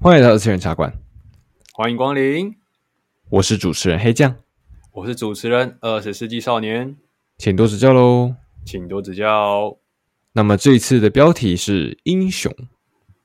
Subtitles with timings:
[0.00, 0.92] 欢迎来到二次元茶馆，
[1.72, 2.54] 欢迎光临。
[3.30, 4.36] 我是主持人黑酱，
[4.92, 6.96] 我是主持人二十世纪少年，
[7.36, 9.76] 请多指教喽，请多指教。
[10.34, 12.54] 那么这一次的标题是英雄，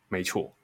[0.09, 0.55] 没错，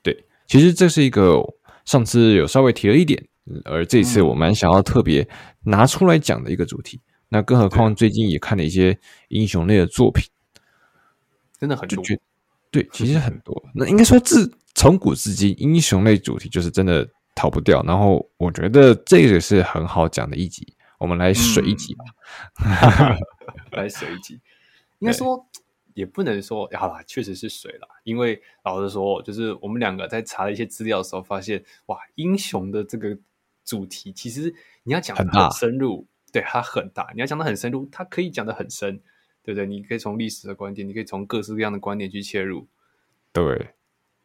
[0.00, 1.42] 对，其实这是一个
[1.84, 3.26] 上次有稍微提了一点，
[3.64, 5.28] 而这一次我蛮想要特别
[5.64, 6.98] 拿出来讲的一个主题。
[6.98, 8.96] 嗯、那更何况最近也看了一些
[9.26, 10.24] 英雄类的作品，
[11.58, 12.04] 真的很多，
[12.70, 13.60] 对，其实很多。
[13.74, 17.82] 那应该说自从古至今，英雄类主题就是真的逃不掉。
[17.82, 22.04] 然后我觉得这个是很好讲的一集，我们来水一集吧，
[22.64, 23.18] 嗯、
[23.76, 24.40] 来水一集。
[25.00, 25.44] 应该说
[25.94, 27.88] 也不能说好啦，确实是水啦。
[28.04, 33.18] 因为老实说，就是我们两个在查了一些资料的时候，发现哇，英雄的这个
[33.64, 34.54] 主题其实
[34.84, 37.10] 你要讲的很深入，对，它很大。
[37.16, 39.00] 你要讲的很深入，它可以讲的很深，
[39.42, 39.66] 对不对？
[39.66, 42.68] 你可以从历史的观点，你可以从各式各样的观点去切入，
[43.32, 43.74] 对。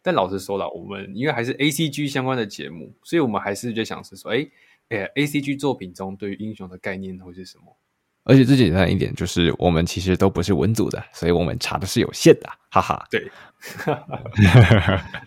[0.04, 4.46] 但老实说了，我们因为还是 A C G 相关的节目，所以我们还是就想是说，哎，
[4.90, 7.78] 哎，A C G 作品中对于英雄的概念会是什么？
[8.26, 13.06] 而且最简单一点就是，我们其实都不是文组的，所以我们查的是有限的，哈哈。
[13.12, 13.30] 对，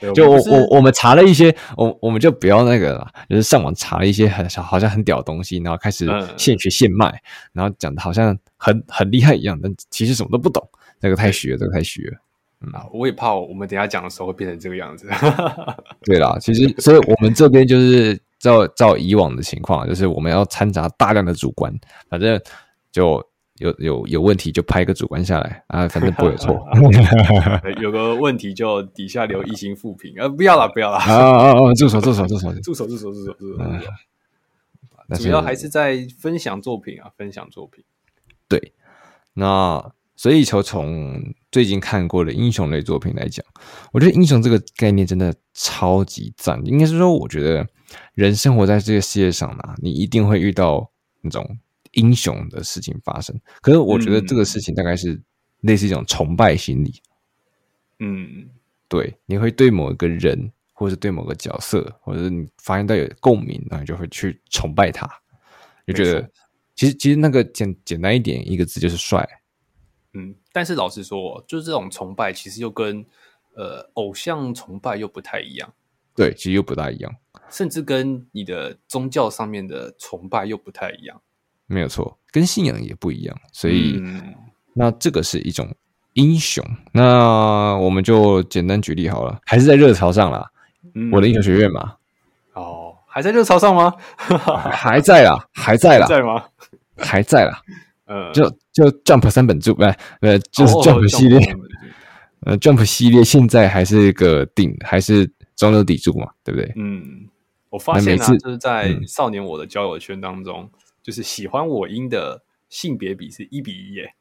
[0.14, 6.06] 就我我我们查了一些，我我们就不要那个了，就是上网查了一些很好像很屌的东西，然后开始
[6.38, 7.20] 现学现卖，嗯、
[7.52, 10.66] 然后讲的好像很很厉害一样，但其实什么都不懂，
[10.98, 12.18] 这个太虚了，这个太虚了。
[12.62, 15.06] 嗯，我也怕我们等下讲的时候会变成这个样子。
[16.04, 21.70] 对啦，其实，所以我们这边就是照照以往的情况，就是我们要掺杂大量的主观，
[22.08, 22.40] 反正
[22.90, 23.22] 就
[23.58, 26.66] 有有有问题就拍一个主观下来啊，反正不会有错。
[27.78, 31.74] 有个问题就底下留一星负评，啊，不要了，不要了，啊啊啊！
[31.74, 35.18] 住手，住手，住手，住手，住手，住手，住手。
[35.22, 37.84] 主要还是在分享作品啊，分享作品。
[38.48, 38.72] 对，
[39.34, 39.92] 那。
[40.16, 43.44] 所以，从从最近看过的英雄类作品来讲，
[43.92, 46.60] 我觉得英雄这个概念真的超级赞。
[46.64, 47.66] 应该是说，我觉得
[48.14, 50.90] 人生活在这个世界上呢，你一定会遇到
[51.20, 51.58] 那种
[51.92, 53.38] 英雄的事情发生。
[53.60, 55.20] 可是，我觉得这个事情大概是
[55.60, 56.94] 类似一种崇拜心理。
[57.98, 58.48] 嗯，
[58.88, 65.06] 对，你会对某一个人，或者是对某个角色，或者是你发现到有共鸣，然后你就会去崇拜他。
[65.86, 66.30] 就觉得，
[66.74, 69.26] 其实其实那个简简单一点，一个字就是帅。
[70.16, 73.04] 嗯，但是老实说，就是这种崇拜，其实又跟
[73.54, 75.70] 呃偶像崇拜又不太一样。
[76.14, 77.14] 对，其实又不大一样，
[77.50, 81.20] 甚至跟你的宗教上面的崇拜又不太一样。
[81.66, 83.36] 没有错，跟信仰也不一样。
[83.52, 84.34] 所以，嗯、
[84.72, 85.68] 那这个是一种
[86.14, 86.64] 英雄。
[86.92, 90.50] 那我们就简单举例好了，还是在热潮上啦。
[90.94, 91.96] 嗯、我的英雄学院嘛。
[92.54, 93.92] 哦，还在热潮上吗？
[94.72, 96.44] 还在啦，还在啦， 在吗？
[96.96, 97.60] 还在啦。
[98.06, 99.82] 呃，就就 Jump 三本柱，不，
[100.20, 101.58] 呃，就是 Jump 系列，哦、
[102.52, 106.72] 呃，Jump 系列现在还是个顶，还是中流砥柱嘛，对不对？
[106.76, 107.28] 嗯，
[107.70, 114.14] 我发现啊，就是在少年我的交友圈当中，嗯、就是喜欢我音的性别比是一比一耶。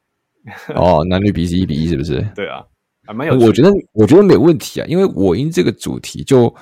[0.75, 2.25] 哦，男女比是一比一，是不是？
[2.35, 2.63] 对啊，
[3.05, 3.37] 还蛮有。
[3.37, 6.53] 我觉得我觉得没有问题啊，因为我音这个主题就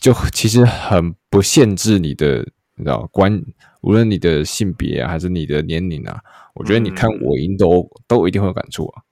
[0.00, 2.46] 就其实很不限制你的，
[2.78, 3.42] 你知道关，
[3.82, 6.18] 无论你的性别啊，还是你的年龄啊。
[6.54, 9.02] 我觉得你看我音都、嗯、都一定会有感触啊，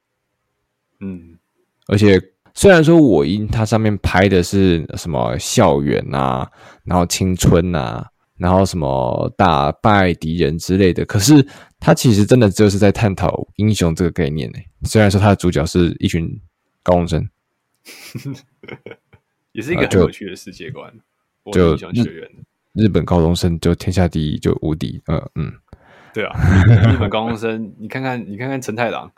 [1.00, 1.38] 嗯，
[1.86, 2.20] 而且
[2.54, 6.50] 虽然说我音它上面拍的是什么校园啊，
[6.84, 11.46] 然后青春啊，然后什么打败敌人之类的，可是
[11.78, 14.58] 它其实真的就是在探讨英雄这个概念呢。
[14.84, 16.28] 虽然说它的主角是一群
[16.82, 17.28] 高中生，
[19.52, 20.92] 也是一个很有趣的世界观。
[21.52, 22.32] 就日
[22.76, 25.52] 日本高中生就天下第一就无敌，嗯嗯。
[26.12, 26.32] 对啊，
[26.92, 29.10] 日本高中生，你看看，你看看陈太郎，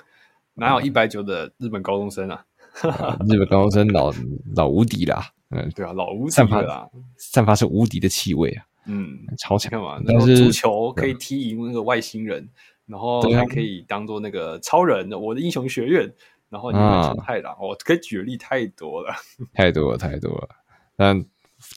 [0.55, 2.45] 哪有一百九的日本高中生啊？
[3.29, 4.13] 日本高中生老
[4.55, 10.01] 老无敌啦，嗯，对啊，老无敌啦，散发出无敌的气味啊，嗯，超强嘛。
[10.05, 12.49] 然后足球可以踢赢那个外星人，
[12.87, 16.13] 然后还可以当做那个超人，我的英雄学院。
[16.51, 19.13] 然后你看陈太郎，我可以举例太多了，
[19.53, 20.49] 太多了，太多了。
[20.97, 21.23] 但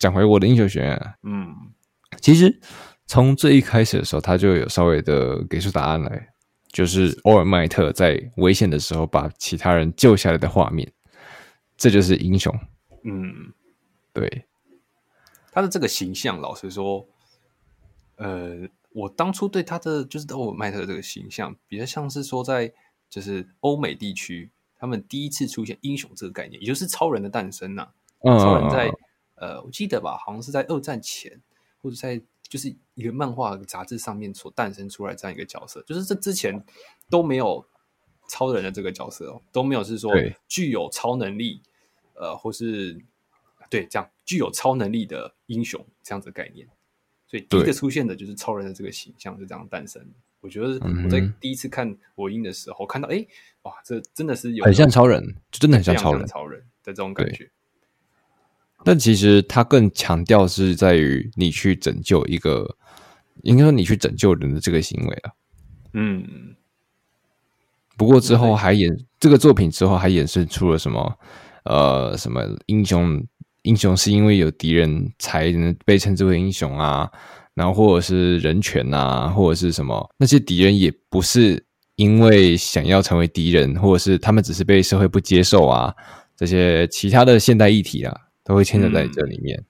[0.01, 1.55] 讲回我的英雄学院，嗯，
[2.19, 2.59] 其实。
[3.07, 6.29] 从最一开始的时候，他就有稍微的给出答案来，
[6.71, 10.89] 就是欧尔麦特在危险的时候把其他人救下来的画面，
[11.75, 12.57] 这就是英雄。
[13.03, 13.51] 嗯，
[14.13, 14.45] 对，
[15.51, 17.05] 他的这个形象，老实说，
[18.15, 18.59] 呃，
[18.93, 22.71] 我当初对他的就是欧尔麦特的这个形象，比较像是说在
[23.09, 24.49] 就是欧美地区，
[24.79, 27.91] 他们第一次出现英雄这个概念，也就是超人的诞生呐、啊。
[28.23, 28.89] 嗯，超人在
[29.41, 31.41] 呃，我记得吧，好像是在二战前
[31.81, 32.21] 或者在。
[32.51, 36.61] 就是一个漫画杂志上面所诞生出来这样一个角色，就是这之前
[37.09, 37.65] 都没有
[38.27, 40.11] 超人的这个角色哦，都没有是说
[40.49, 41.61] 具有超能力，
[42.13, 43.01] 呃，或是
[43.69, 46.67] 对，这样具有超能力的英雄这样子的概念。
[47.25, 50.05] 所以第一个出现的就是超人的这个形象是这样诞生。
[50.41, 53.25] 我觉得我在第一次看火影的时候，看到哎，
[53.61, 57.49] 哇，这真的是有很像超人，就真的很像超人，超人的这种感觉。
[58.83, 62.75] 但其实他更强调是在于你去拯救一个，
[63.43, 65.31] 应该说你去拯救人的这个行为啊。
[65.93, 66.55] 嗯。
[67.97, 68.89] 不过之后还演
[69.19, 71.19] 这个作品之后还衍生出了什么？
[71.65, 73.23] 呃，什么英雄？
[73.63, 77.07] 英雄是因为有敌人才能被称之为英雄啊？
[77.53, 80.09] 然后或者是人权啊，或者是什么？
[80.17, 81.63] 那些敌人也不是
[81.95, 85.93] 因为想要成为敌人，或者是他们只是被社会不接受啊？
[86.35, 88.17] 这些其他的现代议题啊，
[88.51, 89.57] 都会牵扯在这里面。
[89.59, 89.65] 嗯、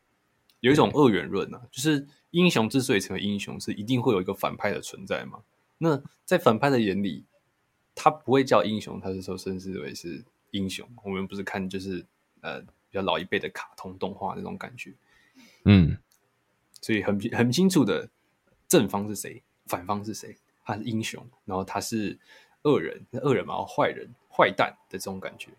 [0.62, 5.42] 有一种二元论啊，就是英雄之所以成为英雄，是一定会有一个反派的存在嘛？
[5.78, 7.26] 那在反派的眼里。
[7.94, 10.88] 他不会叫英雄，他是说称之为是英雄。
[11.04, 12.04] 我们不是看就是
[12.40, 14.94] 呃比较老一辈的卡通动画那种感觉，
[15.66, 15.98] 嗯，
[16.82, 18.10] 所以很很清楚的
[18.66, 22.18] 正方是谁，反方是谁，他是英雄，然后他是
[22.64, 25.50] 恶人，恶人嘛，坏人，坏蛋的这种感觉。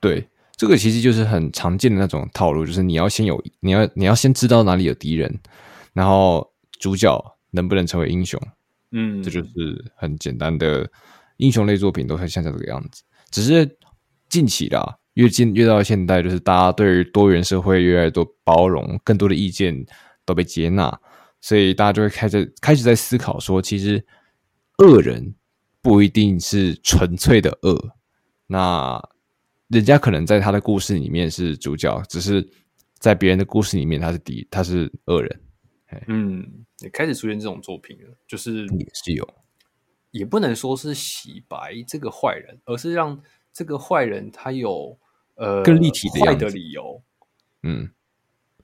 [0.00, 0.26] 对，
[0.56, 5.38] 这个其实就是很常见的那种套路，就是你要先有，你要你要先知道哪里有敌人，
[5.92, 8.40] 然后主角能不能成为英雄，
[8.92, 10.90] 嗯，这就是很简单的。
[11.38, 13.76] 英雄类作品都很像这个样子，只是
[14.26, 19.84] 近期啦，越近越到现代，就是大家对于多元社会越来越多包容，更多的意见
[20.24, 20.98] 都被接纳，
[21.42, 24.02] 所以大家就会开始开始在思考说，其实
[24.78, 25.34] 恶人
[25.82, 27.90] 不一定是纯粹的恶，
[28.46, 28.98] 那
[29.68, 32.48] 人家可能在他的故事里面是主角，只是
[32.98, 35.40] 在别人的故事里面他是敌，他是恶人。
[36.08, 39.28] 嗯，也开始出现这种作品了，就是也是有。
[40.10, 43.20] 也不能说是洗白这个坏人，而是让
[43.52, 44.98] 这个坏人他有
[45.34, 47.02] 呃更立体的坏的理由。
[47.62, 47.90] 嗯，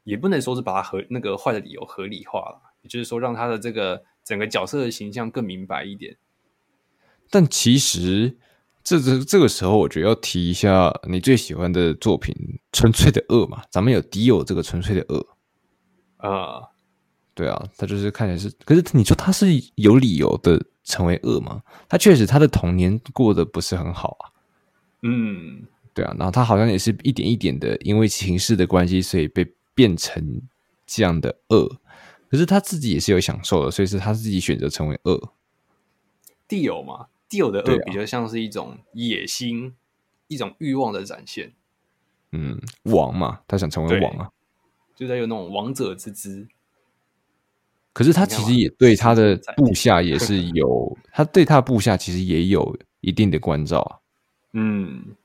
[0.05, 6.17] 也不能说是把他合那个坏的理由合理化了，也就是说让他的这个整个角色的形象更明白一点。
[7.29, 8.37] 但其实
[8.83, 12.35] 这这这个时候，我觉得要提一下你最喜欢的作品
[12.73, 15.27] 《纯粹的恶》嘛，咱们有敌友这个纯粹的恶
[16.17, 16.69] 啊，
[17.35, 19.47] 对啊，他就是看起来是，可是你说他是
[19.77, 20.63] 有理由的。
[20.85, 21.63] 成为恶吗？
[21.89, 24.25] 他确实他的童年过得不是很好啊。
[25.03, 25.63] 嗯，
[25.95, 29.47] 对啊，然后他好像也是一点一点的，因为情势的关系，所以被
[29.77, 30.43] 变成
[30.85, 31.79] 这样的恶。
[32.29, 35.33] 可是他自己也是有享受的，所以是他自己选择成为恶。
[36.49, 39.73] 地友嘛，地友的恶比较像是一种野心，啊、
[40.29, 41.51] 一种欲望的展现。
[42.33, 44.31] 嗯，王嘛，他想成为王啊，
[44.95, 46.47] 就在有那种王者之姿。
[47.95, 53.97] 可是他其实也对他的部下也是 有，他对他的部下其实也有一定的关照啊。
[54.53, 55.17] 嗯，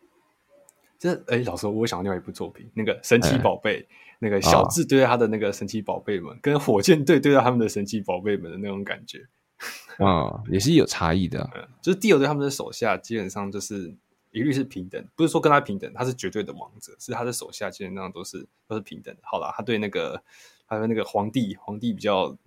[0.97, 3.87] 这哎，老师，我想到另外一部作品，那个神奇宝贝，欸、
[4.19, 9.27] 那个小智对待他的那个神奇宝贝们，啊、跟火箭队对待他们的神奇宝贝们的那种感觉，
[10.03, 11.67] 啊，也是有差异的、啊嗯。
[11.81, 13.95] 就是蒂欧对他们的手下基本上就是
[14.31, 19.21] 一律是平等，不是说跟他平等，他是绝对的王者，是他的手下基本上都是都是平等的。
[19.23, 20.21] 好了，他对那个。
[20.69, 22.37] 还有那个皇帝，皇帝比较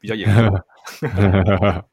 [0.00, 0.64] 比较严格，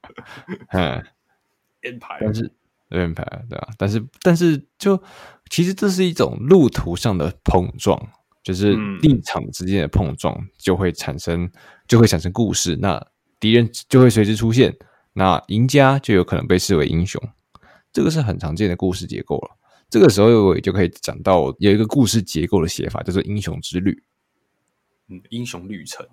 [0.72, 1.04] 嗯，
[1.84, 2.50] Empire，但是
[2.90, 5.04] Empire 对啊，但是但是就
[5.50, 8.02] 其实这是一种路途上的碰撞，
[8.42, 11.52] 就是立场之间的碰撞就会产生
[11.86, 13.06] 就会产生故事，那
[13.44, 14.74] 敌人就会随之出现，
[15.12, 17.22] 那赢家就有可能被视为英雄，
[17.92, 19.58] 这个是很常见的故事结构了。
[19.90, 24.02] 这个时候我也就可以讲到有一个故事结构的写法，叫做英雄之旅。
[25.10, 26.08] 嗯，英雄旅程，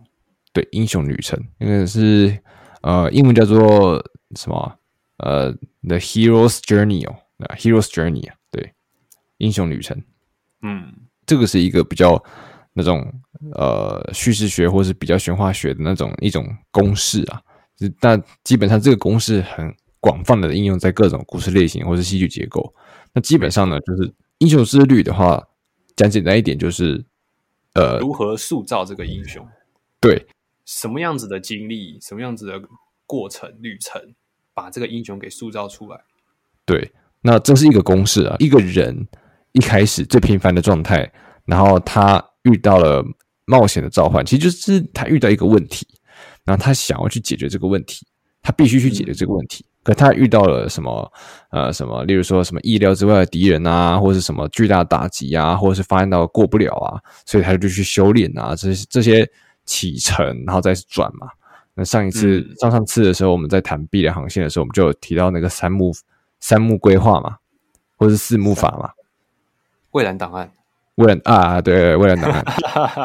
[0.52, 2.36] 对，英雄旅程，那个是
[2.82, 4.76] 呃，英文叫做什么？
[5.18, 5.52] 呃
[5.86, 7.14] ，The Hero's Journey 哦
[7.56, 8.74] ，Hero's Journey 啊，对，
[9.36, 10.02] 英雄旅程。
[10.62, 10.92] 嗯，
[11.24, 12.24] 这个是一个比较
[12.72, 13.19] 那种
[13.52, 17.40] 呃叙事学或是比较玄化学的那种一种公式啊，
[18.00, 22.74] 但基本上这个公式很广泛的应用在各种故事类型或是戏剧结构。
[23.12, 25.42] 那基本上呢，就是英雄之旅的话，
[25.96, 27.04] 讲简单一点就是。
[27.74, 29.46] 呃，如何塑造这个英雄？
[30.00, 30.26] 对，
[30.66, 32.60] 什么样子的经历，什么样子的
[33.06, 34.12] 过程旅程，
[34.52, 36.00] 把这个英雄给塑造出来？
[36.66, 36.90] 对，
[37.22, 38.34] 那这是一个公式啊。
[38.40, 39.06] 一个人
[39.52, 41.12] 一开始最平凡的状态，
[41.44, 43.04] 然后他遇到了
[43.50, 45.84] 冒险的召唤，其实就是他遇到一个问题，
[46.44, 48.06] 然后他想要去解决这个问题，
[48.40, 49.64] 他必须去解决这个问题。
[49.64, 51.10] 嗯可他遇到了什么？
[51.50, 52.04] 呃，什么？
[52.04, 59.26] 例如说什么意料之外的敌人啊，或者是什么巨大的打击啊，或者是发现到过不了啊，所以他就去修炼啊，这些这些
[59.64, 61.28] 启程，然后再转嘛。
[61.72, 65.94] 那上一次、嗯、上上次的时候，我们在谈 B 的航线的时候，我们就有提到那个三幕
[66.40, 67.38] 三幕规划嘛，
[67.96, 68.90] 或者是四幕法嘛。
[69.92, 70.52] 蔚蓝档案，
[71.00, 72.44] 蔚蓝啊，对，蔚蓝档案。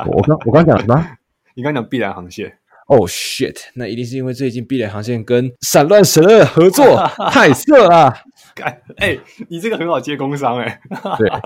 [0.08, 1.08] 我刚我刚讲什么？
[1.56, 2.58] 你刚讲必然航线。
[2.88, 3.58] 哦、oh,，shit！
[3.74, 8.14] 那一定是因为最近碧蓝航线跟散乱神二合作 太色了。
[8.62, 10.80] 哎、欸，你这个很好接工商 哎、欸。
[11.18, 11.28] 对。
[11.30, 11.42] 哎、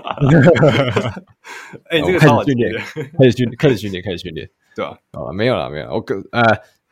[1.98, 2.70] 欸，这个超好训练。
[3.18, 4.46] 开始训练，开始训练，开始训练。
[4.76, 4.98] 对吧？
[5.12, 5.90] 哦，没有了，没有。
[5.90, 6.42] 我跟呃，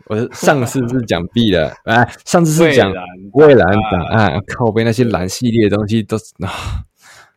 [0.06, 2.90] 我上次是讲 B 的，哎，上次是讲
[3.32, 6.48] 蔚蓝档案，靠背那些蓝系列的东西都是啊，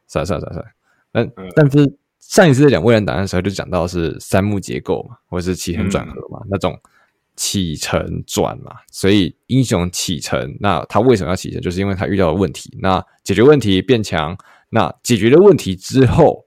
[0.08, 0.66] 算了算了算了，
[1.12, 1.94] 但、嗯、但是
[2.32, 6.80] 上一次在讲蔚蓝档案的时候，就讲到是三幕结构嘛，或者是起承转合嘛，嗯、那种。
[7.38, 11.60] 起承转嘛，所以英雄起承，那他为什么要起承？
[11.60, 14.38] 就是因为他遇到了问题，那解决问题变强，
[14.70, 16.46] 那解决了问题之后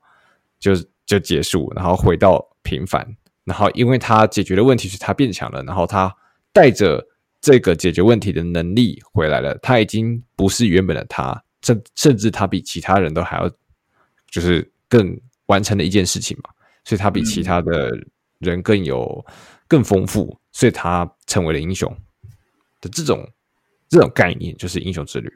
[0.61, 0.73] 就
[1.05, 6.15] 就结束，然后回到平凡，然后因为他解决了问题，是他变强了，然后他
[6.53, 7.05] 带着
[7.41, 13.51] 这个解决问题的能力回来了，他已经不是原本的他，甚甚至他比其他人都还要
[14.31, 16.51] 就是更完成的一件事情嘛，
[16.85, 17.91] 所以他比其他的
[18.39, 19.25] 人更有
[19.67, 20.39] 更丰富。
[20.57, 21.93] 所以他成为了英雄
[22.81, 23.29] 的这种
[23.89, 25.29] 这种概念，就是英雄之旅。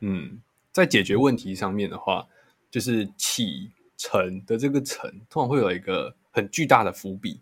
[0.00, 0.38] 嗯，
[0.70, 2.26] 在解决问题上面的话，
[2.70, 7.40] 就是启程的这个程，通常会有一个很巨大的伏笔，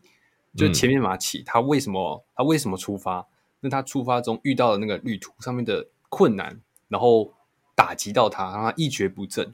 [0.56, 3.26] 就前面马启，他为什么他为什么出发？
[3.58, 7.34] 那他出发中遇到的那个旅途上面的困难，然后
[7.74, 9.52] 打击到他，让他一蹶不振。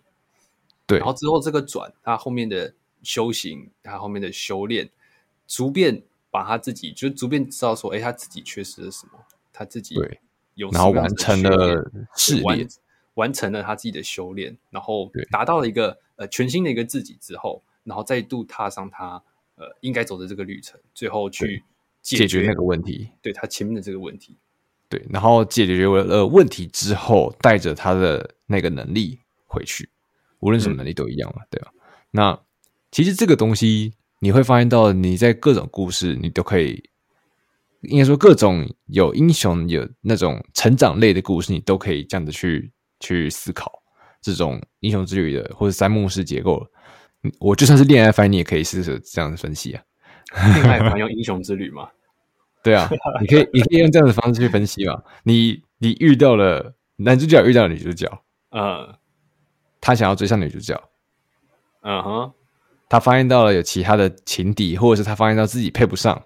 [0.91, 4.91] 对，然后之后这个转，他后面的修行，他后面的修炼，
[5.47, 6.03] 逐渐。
[6.33, 9.19] 把他自己就逐渐知道说，哎，他自己缺失了什么，
[9.53, 9.97] 他自己
[10.55, 12.69] 有，然后完成了试炼，
[13.15, 19.21] 完成了他自己的修炼，然后达到了一个呃全新的一个自己之后，然后再度踏上他
[19.57, 21.65] 呃应该走的这个旅程，最后去
[22.01, 24.37] 解决，解决那个问题，对他前面的这个问题，
[24.89, 29.19] 对，然后解决了问题之后，带着他的那个能力
[29.49, 29.89] 回去，
[30.41, 31.71] 无论什么能力都一样嘛，嗯、对吧？
[32.11, 32.41] 那
[32.91, 33.95] 其实这个东西。
[34.23, 36.79] 你会发现到你在各种故事，你都可以，
[37.85, 42.71] 应该说各种有英雄有那种成长类的故事，你都可以这样子去
[43.01, 43.73] 去思考
[44.21, 46.63] 这种英雄之旅的或者三幕式结构。
[47.39, 49.83] 我就算是恋爱番，你也可以试试这样子分析啊。
[50.53, 51.89] 恋爱番用英雄之旅吗？
[52.63, 52.91] 对啊，
[53.23, 55.03] 你可以你可以用这样的方式去分析嘛。
[55.23, 58.07] 你你遇到了男主角遇到了女主角，
[58.51, 58.95] 嗯，
[59.91, 60.81] 他想要追上女主角，
[61.83, 62.33] 嗯哼。
[62.89, 66.21] 他发现到了有其他的情敌，或者是他发现到自己配不上，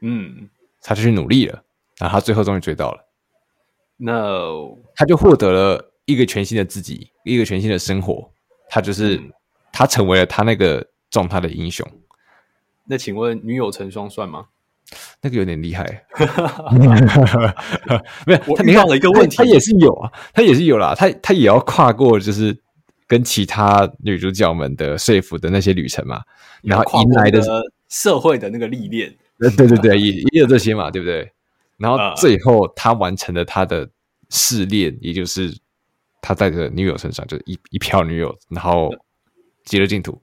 [0.00, 0.48] 嗯，
[0.80, 1.62] 他就去努力了，
[1.98, 3.04] 然后他最后终于追到了
[3.98, 8.32] ，No，他就获得了一个全新的自己，一个全新的生活，
[8.70, 9.30] 他就是、嗯、
[9.72, 11.86] 他成为了他那个状态的英雄。
[12.84, 14.48] 那请问女友成双算吗？
[15.22, 15.84] 那个有点厉害，
[18.26, 22.56] 没有，他你看了一个问题，他也是有啊，他也是有啦，他他也要跨过就是。
[23.08, 26.20] 跟其他女主角们的说服的那些旅程嘛，
[26.60, 27.40] 然后迎来的
[27.88, 31.30] 社会的那个历练，呃，对对对， 也也有这些嘛，对不对？
[31.76, 33.88] 然后最后他完成了他的
[34.30, 35.56] 试炼，也就是
[36.20, 38.92] 他带着女友身上，就一一票女友，然后
[39.64, 40.20] 极乐净土。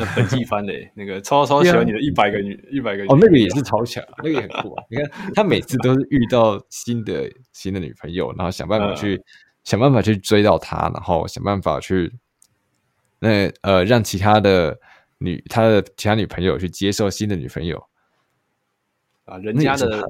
[0.00, 4.84] 那本季番嘞，那个超超喜欢你的一百个女一百个哦，那个也是超强，那个也很酷啊！
[4.90, 9.22] 你看他每次都是遇到新的新的女朋友，然后想办法去。
[9.62, 12.10] 想办法去追到她，然后想办法去
[13.18, 14.80] 那呃让其他的
[15.18, 17.86] 女他的其他女朋友去接受新的女朋友
[19.26, 20.02] 啊，人家的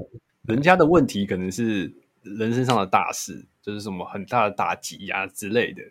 [0.43, 1.93] 人家的问题可能是
[2.23, 5.81] 人生上的大事，就是什么很大的打击呀、啊、之类的，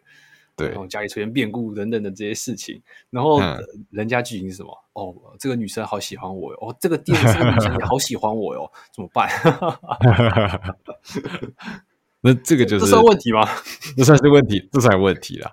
[0.57, 2.81] 对，然后家里出现变故等等的这些事情，
[3.11, 3.59] 然后、嗯、
[3.91, 4.77] 人家剧情是什么？
[4.93, 9.29] 哦，这个女生好喜欢我哟，哦，这个电视女生也好喜欢我哟，怎么办？
[12.23, 13.49] 那这个就是这算问题吗？
[13.97, 15.51] 这算是问题，这算问题了。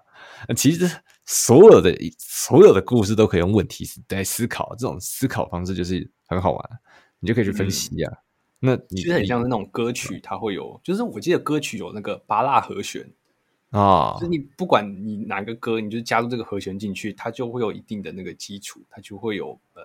[0.55, 0.89] 其实
[1.25, 6.61] 所有的所有的故事都可以用问题来思考，这种思考方式就是很好玩，
[7.19, 8.19] 你就可以去分析呀、啊。
[8.61, 13.09] 嗯、那其实很像是那种歌曲，它会有，就是我记得歌曲有那个八大和弦
[13.77, 19.83] 啊，就是你不管你哪个歌，你就加入这个和弦进去，它就会有一定的那个基础，它就会有呃，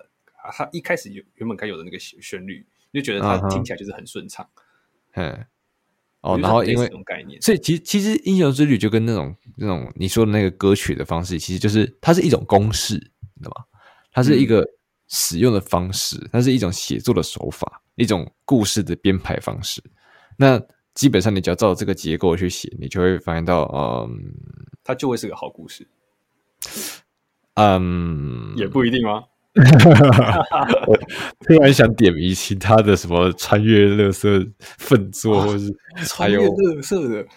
[0.51, 4.47] 它一开始有原本该有的那个旋律，你就觉得它听起来就是很顺畅，
[5.13, 5.45] 嗯。
[6.21, 13.65] 哦，然后因为概念，所以其实其实英雄之旅就跟那种那种你说的那个歌曲的方式，其实就是它是一种公式，你知道吗？
[14.09, 14.65] 它是一个
[15.09, 19.83] 使用的方式，它是一种写作的手法，一种故事的编排方式。
[20.37, 20.57] 那
[20.93, 24.33] 基本上你只要照这个结构去写，你就会发现到，嗯，
[24.83, 25.87] 它就会是个好故事。
[27.55, 29.23] 嗯，也不一定吗？
[30.87, 30.97] 我
[31.41, 35.71] 突然想点名其他的什么穿越乐色粪作，或是
[36.07, 37.27] 穿越乐色的，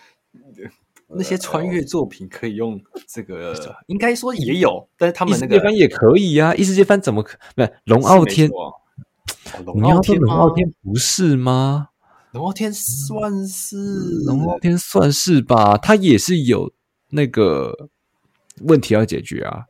[1.09, 3.55] 那些穿越作品可以用这个，
[3.87, 6.55] 应该说也有，但是他们那个异世界番也可以啊。
[6.55, 8.49] 异世界番怎么可不是龙傲天？
[9.65, 11.89] 龙傲天，龙傲天不是吗？
[12.37, 13.77] 龙傲天算是
[14.27, 16.73] 龙傲天算是吧，他也是有
[17.11, 17.89] 那个
[18.61, 19.65] 问题要解决啊。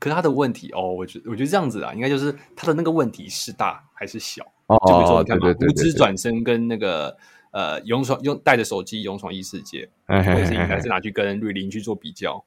[0.00, 4.44] 可是他的问题哦，我觉我觉得这样子啊，应该就是他的那个问题是大还是小？
[4.66, 7.16] 哦，就比如说你看嘛，对对对对对无知转身跟那个
[7.52, 12.44] 呃勇闯用带着手机勇闯异世界，或者是应该是拿去跟瑞林去做比较，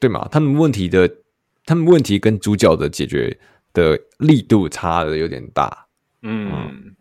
[0.00, 0.26] 对嘛？
[0.30, 1.08] 他们问题的，
[1.64, 3.38] 他们问题跟主角的解决
[3.72, 5.86] 的力度差的有点大。
[6.22, 6.96] 嗯，嗯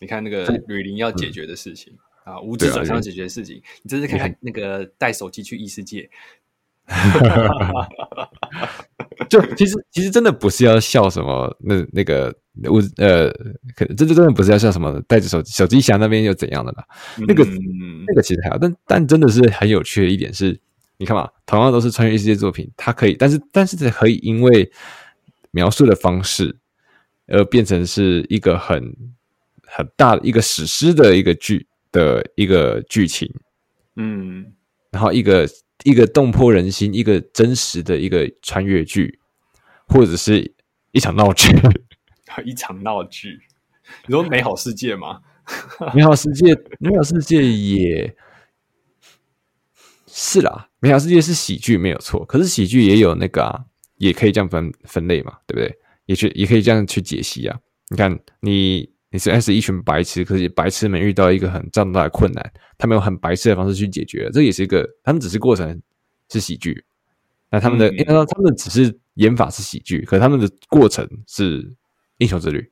[0.00, 1.92] 你看那个吕林要解决的事情、
[2.26, 6.10] 嗯、啊，无职转生要解决的事情，啊、你真是看看那个带手机去异世界。
[9.28, 13.30] 就其实其实真的不是要笑什么，那那个我呃，
[13.76, 16.84] 可真的真的不是要笑什么，带着手机手机侠那边又怎样的啦？
[17.18, 17.44] 嗯、那个
[18.08, 20.58] 那个其实还好，但但真的是很有趣的一点是，
[20.96, 24.72] 你看嘛，同样都是穿越异世界作品，它可以，但是但是可以因为
[25.52, 26.56] 描述的方式
[27.28, 28.96] 而变成是一个很
[29.70, 33.32] 很大的一个史诗的一个剧的一个剧情，
[33.96, 34.52] 嗯，
[34.90, 35.48] 然后一个。
[35.84, 39.18] 一个动魄人心、一个真实的一个穿越剧，
[39.88, 40.54] 或者是
[40.92, 41.48] 一场闹剧，
[42.44, 43.40] 一场闹剧。
[44.06, 45.22] 你说美好世界吗？
[45.96, 48.14] 美好世界，美好世界也
[50.06, 50.68] 是啦。
[50.80, 53.64] 美好世界是喜剧没有错，可是喜剧也有那个啊，
[53.96, 55.78] 也可以这样分分类嘛，对不对？
[56.04, 57.58] 也去也可以这样去解析啊。
[57.88, 58.90] 你看你。
[59.12, 65.82] 你虽然是一群白痴，可是白痴们遇到一个很重大的困难，他们用很白痴的方式去解决，这也是一个，他们只是过程
[66.28, 66.84] 是喜剧，
[67.50, 71.74] 那他们的，他们只是演法是喜剧，可是他们的过程是
[72.18, 72.70] 英雄之旅，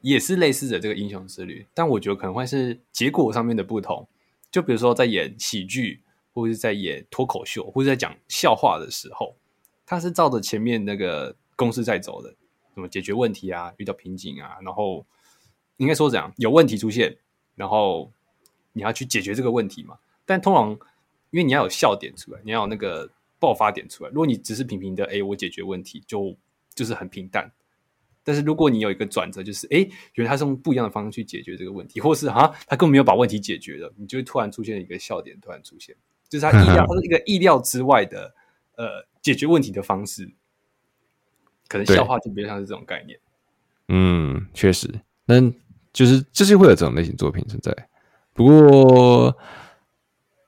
[0.00, 4.08] 也是类似的这个英雄之旅，但我觉得可能会是结果上面的不同，
[4.50, 6.00] 就比如说在演喜剧，
[6.34, 9.36] 或者是在演脱口秀，或者在讲笑话的时候，
[9.86, 12.34] 他是照着前面那个公式在走的。
[12.76, 13.72] 怎么解决问题啊？
[13.78, 14.58] 遇到瓶颈啊？
[14.60, 15.06] 然后
[15.78, 16.30] 应该说怎样？
[16.36, 17.16] 有问题出现，
[17.54, 18.12] 然后
[18.74, 19.96] 你要去解决这个问题嘛？
[20.26, 20.72] 但通常
[21.30, 24.10] 因为你要有笑点出来，你要有那个爆发点出来。
[24.10, 26.36] 如果你只是平平的，哎，我解决问题就
[26.74, 27.50] 就是很平淡。
[28.22, 35.96] 但是如果你有一个转折，就是哎，原来他是用不一样的方式去解决这个问题，或是啊，他根本没有把问题解决了，你就会突然出现一个笑点，突然出现，
[36.28, 38.34] 就是他意料， 他是一个意料之外的
[38.76, 40.30] 呃解决问题的方式。
[41.68, 43.18] 可能笑话就比较像是这种概念，
[43.88, 44.88] 嗯，确实，
[45.24, 45.40] 那
[45.92, 47.74] 就是就是会有这种类型作品存在。
[48.32, 49.36] 不过，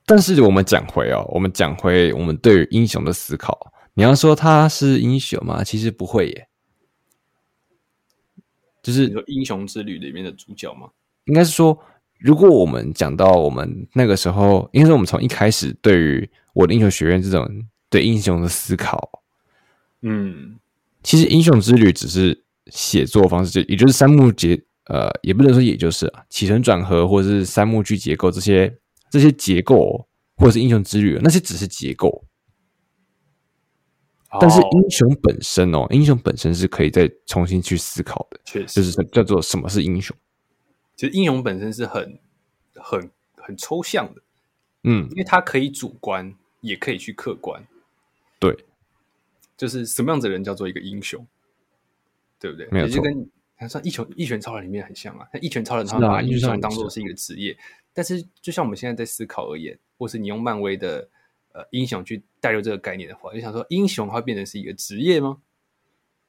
[0.05, 3.73] 但是我们讲回哦，我们讲回我们对于英雄的思考。
[3.95, 5.63] 你要说他是英雄吗？
[5.63, 6.47] 其实不会耶。
[8.81, 10.89] 就是英雄之旅里面的主角吗？
[11.25, 11.77] 应该是说，
[12.19, 17.45] 如果我们讲到我们那个时候，应该是我们从一开始对于我的英雄学院这种
[17.89, 19.21] 对英雄的思考，
[20.01, 20.57] 嗯。
[21.01, 28.77] 其实英雄之旅只是写作方式，就也就是三幕结，呃，也不能说也就是啊，起承转合或者是三幕剧结构这些
[29.09, 32.25] 这些结构，或者是英雄之旅，那些只是结构。
[34.39, 40.15] 但是英雄本身哦，英雄本身是可以再重新去思考的，确实，就是叫做什么是英雄。
[40.95, 42.19] 其实英雄本身是很
[42.75, 44.21] 很很抽象的，
[44.83, 47.65] 嗯，因为它可以主观，也可以去客观，
[48.37, 48.65] 对。
[49.59, 51.27] 就是什么样子的人叫做一个英雄，
[52.39, 52.65] 对不对？
[52.71, 52.95] 没有错。
[52.95, 53.29] 就跟
[53.67, 57.57] 像一拳一拳超人里面很像啊，他一拳超人他们把英雄当做是一个职业，
[57.93, 61.09] 但是就像我们现在在思考而言，或是你用漫威的
[61.51, 65.41] 呃英雄去带入这个概念的话，就想说英雄会变成是一个职业吗？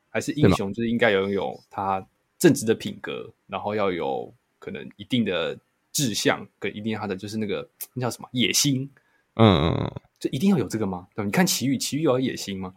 [0.09, 2.05] 还是英雄就是应该拥有他
[2.37, 5.57] 正直的品格，然后要有可能一定的
[5.93, 8.91] 志向跟一定他的就是那个那叫什么野心？
[9.35, 11.07] 嗯嗯嗯，就一定要有这个吗？
[11.15, 12.75] 对，你看奇遇，奇遇有野心吗？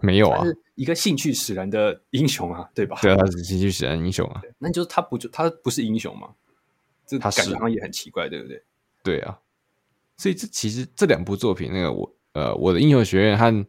[0.00, 2.98] 没有啊，是一个兴趣使然的英雄啊， 对吧？
[3.02, 4.40] 对啊，他是兴趣使然英雄啊。
[4.58, 6.34] 那就是他不就他不是英雄吗？
[7.06, 8.62] 这感觉好像也很奇怪，对不对？
[9.02, 9.38] 对啊，
[10.16, 13.66] 所以这其实这两部作品，那个我呃我的英雄学院和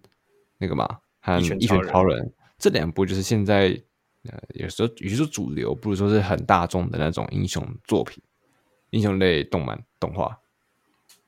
[0.58, 3.70] 那个嘛，和一拳超人这两部，就是现在
[4.24, 8.24] 呃有时候与其说主流，不如说是很大众的那种英雄作品，
[8.92, 10.40] 英雄类动漫动画，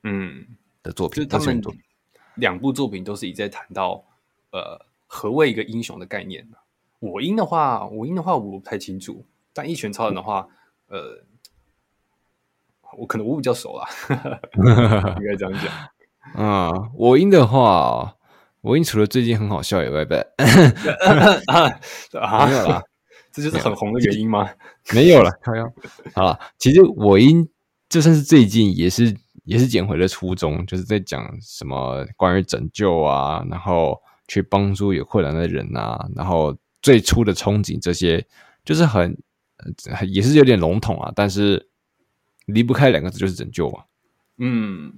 [0.04, 0.46] 嗯
[0.82, 1.16] 的作品。
[1.16, 1.60] 就是他们
[2.36, 4.04] 两部作品都是一直在谈到
[4.52, 4.86] 呃。
[5.14, 6.56] 何谓一个英雄的概念呢？
[6.98, 9.24] 我英的话，我英的话我不太清楚。
[9.52, 10.48] 但一拳超人的话，
[10.88, 11.22] 呃，
[12.98, 13.86] 我可能我比较熟啦，
[15.20, 15.72] 应该这样讲。
[16.34, 18.16] 啊、嗯，我英的话，
[18.60, 20.14] 我英除了最近很好笑以外，不
[21.46, 22.82] 啊，没有啦，
[23.30, 24.50] 这就是很红的原因吗？
[24.92, 25.30] 没有了，
[26.12, 27.48] 好了，其实我英
[27.88, 34.02] 就算是最近也是也是捡回了初衷，就是在讲什么关于拯救啊，然后
[34.34, 38.26] 去帮助有困难的人啊，然后最初的憧憬这些，
[38.64, 39.16] 就是很
[40.08, 41.68] 也是有点笼统啊，但是
[42.46, 43.84] 离不开两个字就是拯救嘛。
[44.38, 44.92] 嗯，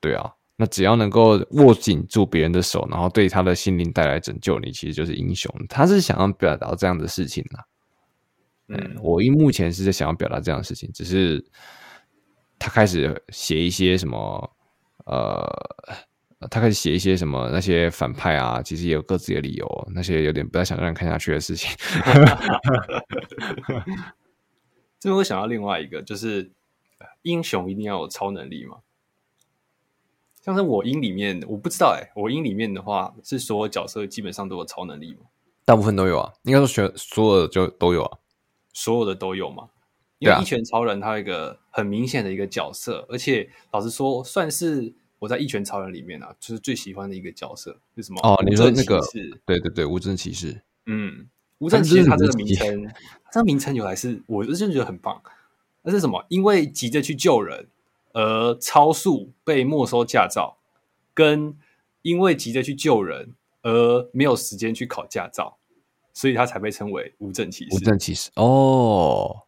[0.00, 5.54] 对啊，那只要能够握紧住别人的手，然后对他的心灵带来拯救，你其实就是英雄。
[5.68, 7.64] 他是想要表达这样的事情啊。
[8.68, 11.44] 嗯，我因目前是在想要表达这样的事情，只是。
[12.60, 14.56] 他开始写一些什么，
[15.06, 15.46] 呃，
[16.50, 21.70] 他开始写一些什么那些反派啊，其实也有各自的理由，那些有点不太想让人看下去的事情。
[25.00, 26.52] 这边我想到另外一个，就是
[27.22, 28.78] 英雄一定要有超能力嘛？
[30.40, 35.22] 像是我英里面，我不知道哎、欸，我英里面的话是所有角色基本上都有超能力吗？
[35.64, 38.18] 大部分都有啊，应该说全所有的就都有啊，
[38.72, 39.68] 所有的都有吗？
[40.20, 48.20] 因为一拳超人他有一个很明显的一个角色，啊、而且老实说，算是我在一拳超人里面啊，就是最喜欢的一个角色是什么？
[48.22, 49.00] 哦，你说那个？
[49.44, 50.62] 对对对，无证骑士。
[50.86, 51.28] 嗯，
[51.58, 52.88] 无证骑士他这个名称，
[53.32, 55.20] 这个名称由来是，我就觉得很棒。
[55.82, 56.24] 那是什么？
[56.28, 57.68] 因为急着去救人
[58.12, 60.58] 而超速被没收驾照，
[61.14, 61.56] 跟
[62.02, 65.58] 因为急着去救人而没有时间去考驾照，
[66.12, 67.76] 所以他才被称为无证骑士。
[67.76, 69.42] 无证骑士哦。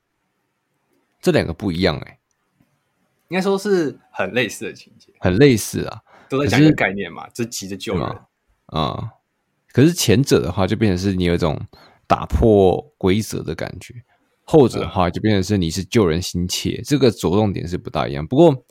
[1.20, 2.19] 这两个不一样哎、欸，
[3.30, 8.04] 应该说是很类似的情节，很类似啊，都在讲一个概念嘛，就急着救人
[8.66, 9.08] 啊、嗯。
[9.72, 11.56] 可是前者的话，就变成是你有一种
[12.08, 13.94] 打破规则的感觉；
[14.42, 18.26] 后者的话，就变成是你是救人心切，嗯、这个着重点是不大一样。
[18.26, 18.64] 不过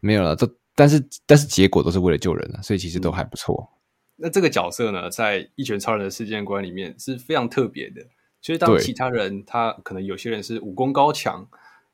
[0.00, 3.68] 没有了，这但是但是结果都是为了救人啊，所以其实都还不错。
[3.70, 8.00] 嗯、那这个角色呢，在一拳超人的世界观里面是非常特别的。
[8.40, 11.46] 所以当其他人他可能有些人是武功高强。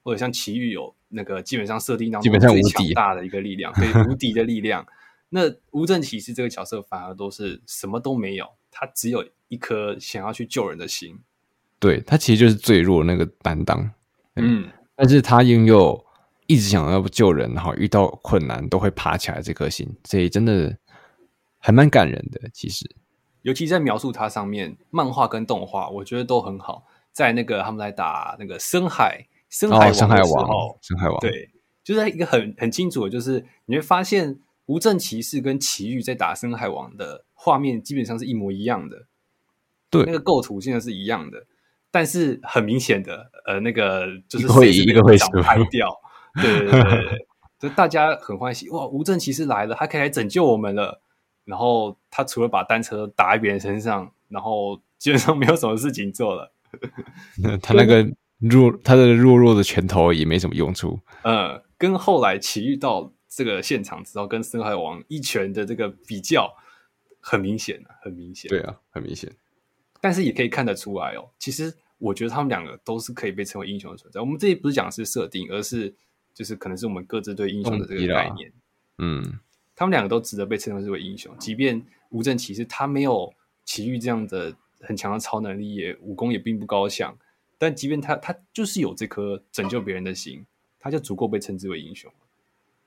[0.04, 4.86] 或者像奇遇有那个基本上设定当中最强大的一个力量，对 无敌的力量。
[5.28, 11.20] 那无证骑士这个角色反而都是什么都没有，他只有一颗想要去救人的心。
[11.78, 13.90] 对，他其实就是最弱的那个担当，
[14.36, 16.04] 嗯，但是他拥有
[16.46, 20.76] 一直想要救人，然后遇到困难都会爬起来这颗心，所以真的
[21.58, 22.50] 还蛮感人的。
[22.52, 22.84] 其实，
[23.40, 26.86] 尤其在描述他上面，漫画跟动画我觉得都很好。
[27.10, 29.26] 在那个他们来打那个深海。
[29.52, 31.20] 深海王的时候，哦、深海王。
[31.20, 31.50] 对，
[31.84, 39.04] 就是一个很很清楚的，就是你会发现无证骑士跟奇遇在打深海王的画面基本上是一模一样的，
[39.90, 41.46] 对，那个构图现在是一样的，
[41.90, 45.94] 但是很明显的，呃，那个就是会一个会拍掉，
[46.40, 47.26] 对对对对，
[47.58, 51.02] 就大家很欢喜哇，无证骑士来了，他可以来拯救我们了，
[51.44, 56.54] 然后他除了把单车打在别人身上，然后基本上没有什么事情做了，
[57.60, 58.10] 他那个。
[58.42, 61.00] 弱，他的弱弱的拳头也没什么用处。
[61.22, 66.52] 呃，跟后来奇遇到这个现场之后，跟深海王一拳的这个比较，
[67.20, 68.48] 很明显啊，很明显。
[68.48, 69.30] 对啊，很明显。
[70.00, 74.20] 但是也可以看得出来哦，其实我觉得他们两个都是可以被称为英雄的存在。
[74.20, 75.94] 我们这里不是讲的是设定，而是
[76.34, 78.52] 就是可能是我们各自对英雄的这个概念。
[78.98, 79.38] 嗯，
[79.76, 83.32] 他们两个都值得被称为为英雄，即便无证骑士他没有
[83.64, 87.16] 奇遇这样的很强的超能力，也武功也并不高强。
[87.62, 90.44] 但即便他他就是有这颗拯救别人的心，
[90.80, 92.10] 他就足够被称之为英雄。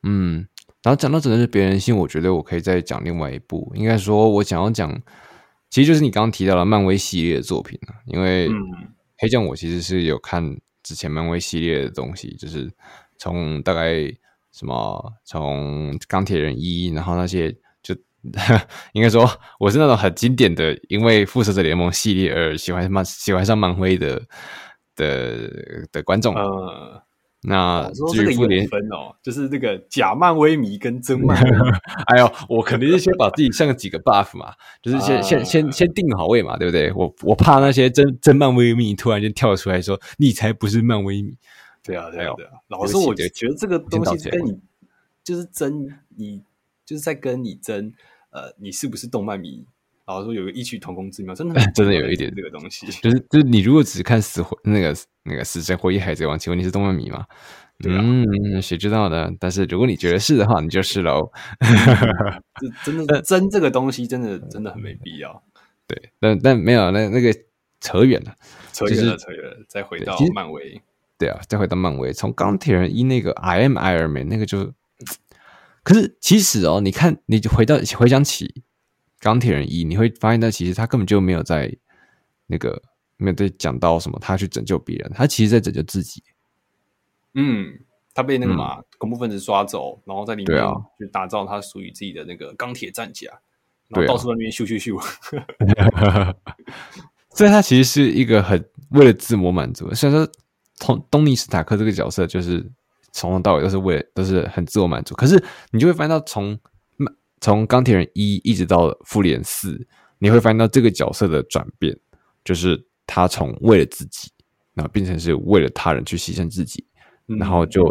[0.03, 0.45] 嗯，
[0.83, 3.71] 然后讲到拯救别人心，我觉得我可以再讲另外一部。
[3.73, 5.01] 应该说，我想要讲，
[5.69, 7.95] 其实就是你刚刚提到了漫威系列的作品啊。
[8.07, 8.49] 因为
[9.17, 12.69] 黑将我其实是有看之前漫威系列的东西，就是
[13.17, 14.13] 从大概
[14.51, 17.55] 什么从钢铁人一，然后那些。
[18.93, 24.21] 应该说，我是那种很经典的，因为复仇者联盟系列而喜欢漫喜欢上漫威的
[24.95, 26.33] 的的观众。
[26.35, 27.03] 呃，
[27.43, 31.57] 那至于复联分哦，就是这个假漫威迷跟真漫威迷。
[32.07, 36.91] 哎呦，我肯定是先把自己上个几个 buff 嘛，就是先、呃、先先先定好位嘛，对不对？
[36.93, 41.37] 我我怕那些真真漫威迷突然间跳出来说，你才不是漫威迷。
[41.83, 42.51] 对啊，对啊，对啊。
[42.69, 44.57] 老师，我觉得觉得这个东西跟你
[45.23, 46.41] 就是争，你
[46.83, 47.93] 就是在跟你争。
[48.35, 49.65] 呃，你是不是动漫迷？
[50.05, 57.25] 然后说有个异曲同工之妙，真的 真的有一点这个东西， 就是就是你如果只看死火那个那个死神活一海贼王，请问你是动漫迷吗？
[57.79, 59.31] 对啊，嗯，谁知道呢？
[59.39, 61.31] 但是如果你觉得是的话，你就是喽。
[62.59, 65.41] 这真的真这个东西真的真的很没必要。
[65.87, 67.33] 对，但但没有那那个
[67.79, 68.35] 扯远了，
[68.73, 70.79] 扯远了，扯远了，再回到漫威。
[71.17, 74.73] 对啊，再回到漫威，从钢铁人一那个 I am Iron Man 那个就。
[75.85, 78.63] 可是，其实哦，你看，你就回到回想起
[79.19, 81.71] 钢铁人一，你会发现，他其实他根本就没有在
[82.47, 82.81] 那个
[83.17, 86.23] 没有在讲到什么，他去拯救别人，他其实在拯救自己。
[87.35, 87.79] 嗯，
[88.15, 90.57] 他被那个嘛、嗯、恐怖分子抓走，然后在里面
[90.99, 93.29] 就打造他属于自己的那个钢铁战甲，
[93.89, 94.99] 然后到处在那边咻咻咻。
[97.29, 99.93] 所以他其实是一个很为了自我满足。
[99.93, 100.31] 虽然说，
[100.79, 102.71] 东东尼史塔克这个角色就是
[103.15, 106.59] 从头到尾都是为了都是很自我满足，可是你就会发现到从
[107.39, 109.87] 从钢铁人一一直到复联四，
[110.19, 111.97] 你会发现到这个角色的转变，
[112.43, 114.29] 就是他从为了自己，
[114.73, 116.85] 然后变成是为了他人去牺牲自己，
[117.25, 117.81] 然后就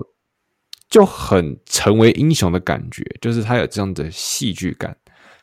[0.91, 4.95] 就很成为英雄的感觉，就是他有这样的戏剧感，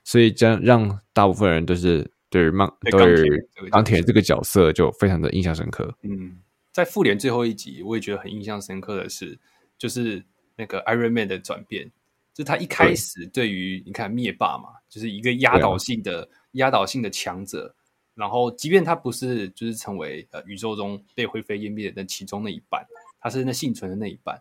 [0.04, 5.92] 所以这样让大部分人都是对于漫对于钢铁这个角色就非常的印象深刻。
[6.04, 6.38] 嗯，
[6.72, 9.40] 在复联最后一集，我也觉得很印象深刻的是，
[9.82, 10.24] 就是
[10.56, 11.92] 那个 Iron Man 的转变。
[12.32, 17.74] 就他一开始对于你看灭霸嘛，就是一个压倒性的压倒性的强者，
[18.14, 22.86] 然后即便他不是就是成为呃宇宙中被灰飞烟灭的那其中那一半，
[23.20, 24.40] 他是那幸存的那一半，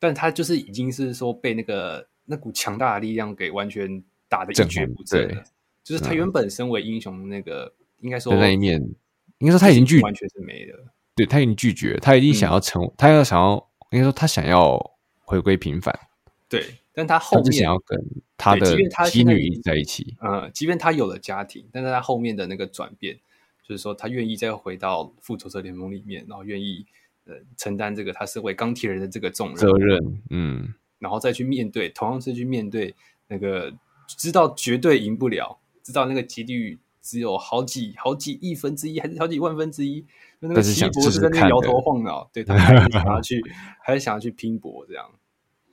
[0.00, 5.44] 但他就是已经是说被那个那股强大的力量给完全打的一蹶不振了。
[5.84, 8.82] 就是他原本身为英雄那个，应该说那一面，
[9.38, 10.92] 应该说他已经拒完全是没了。
[11.14, 14.78] 对，他已经拒绝，他已经想要成，嗯、他要想要应该说他想要
[15.20, 15.98] 回归平凡。
[16.48, 17.98] 对，但他后面他想要跟
[18.36, 18.76] 他的
[19.10, 20.16] 妻女在一起。
[20.20, 23.18] 嗯，即便他有了家庭，但是他后面的那个转变，
[23.66, 26.86] 就是说他愿意再回到复仇者联盟里面，然后愿意
[27.24, 30.22] 呃承担这个他身为钢铁人的这个重任责任。
[30.30, 32.94] 嗯，然后再去面对，同样是去面对
[33.26, 33.74] 那个
[34.06, 40.04] 知道绝对赢不了，知道那个几率只有好几好几亿分之一，还是好几万分之一，
[40.40, 43.42] 那个奇异博士在那摇头晃脑，对，他 还是想要去，
[43.82, 45.10] 还是想要去拼搏这样，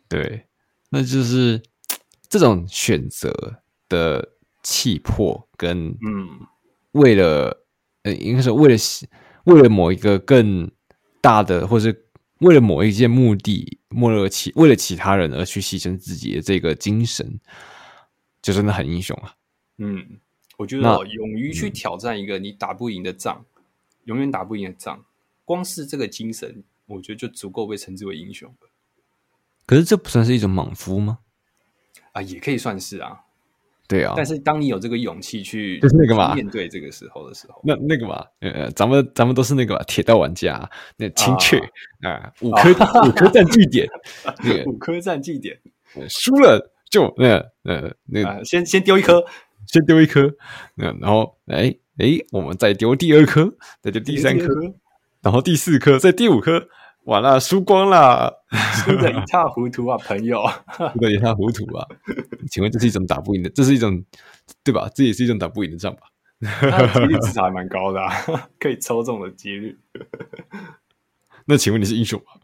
[0.07, 0.45] 对。
[0.89, 1.59] 那就是
[2.29, 6.29] 这种选择的气魄，跟嗯，
[6.91, 7.65] 为了
[8.03, 8.77] 呃，应该是为了
[9.45, 10.69] 为了某一个更
[11.19, 12.05] 大的，或是
[12.41, 17.39] 为了某一件目的，为了其为了其他人而去牺牲自己的这个精神，
[18.41, 19.33] 就真的很英雄啊。
[19.79, 20.19] 嗯，
[20.57, 23.52] 我觉得勇于去挑战一个你打不赢的仗，嗯、
[24.05, 25.03] 永远打不赢的仗，
[25.45, 28.69] 光是这个精神，我觉得就足够被称之为英雄了。
[29.65, 31.19] 可是这不算是一种莽夫吗？
[32.11, 33.21] 啊，也可以算是啊。
[33.85, 41.59] 对啊，但是当你有这个勇气去，就是那个嘛，面对这个时候的时候，那那个嘛，呃，咱们咱们都是那个铁道玩家，那青雀
[42.01, 42.71] 啊，五颗
[43.07, 43.85] 五颗战绩点，
[44.41, 45.59] 那个五颗战绩点，
[46.09, 49.23] 输了就那呃那个先先丢一颗，
[49.67, 50.33] 先丢一颗，
[50.75, 54.47] 那然后哎哎，我们再丢第二颗，再丢第三颗，
[55.21, 56.67] 然后第四颗，再第五颗。
[57.05, 60.41] 完了，输光了，输的一塌糊涂啊，朋友，
[60.93, 61.85] 输的一塌糊涂啊！
[62.49, 64.01] 请问这是一种打不赢的，这是一种
[64.63, 64.89] 对吧？
[64.95, 66.01] 这也是一种打不赢的仗吧？
[66.93, 68.09] 几率 至少还蛮高的，啊，
[68.57, 69.77] 可以抽中的几率。
[71.45, 72.39] 那请问你是英雄吗？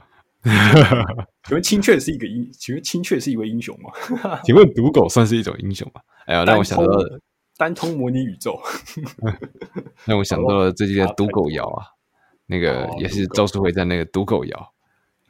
[1.44, 2.50] 请问青雀是一个英？
[2.52, 4.40] 请问青雀是一位英雄吗？
[4.44, 6.02] 请问赌狗算是一种英雄吗？
[6.26, 7.22] 哎呀，让我想到了
[7.60, 8.58] 单通模拟宇宙，
[10.08, 11.94] 让我想到了最近的赌狗窑啊。
[12.52, 14.74] 那个也是咒术回在那个赌狗窑，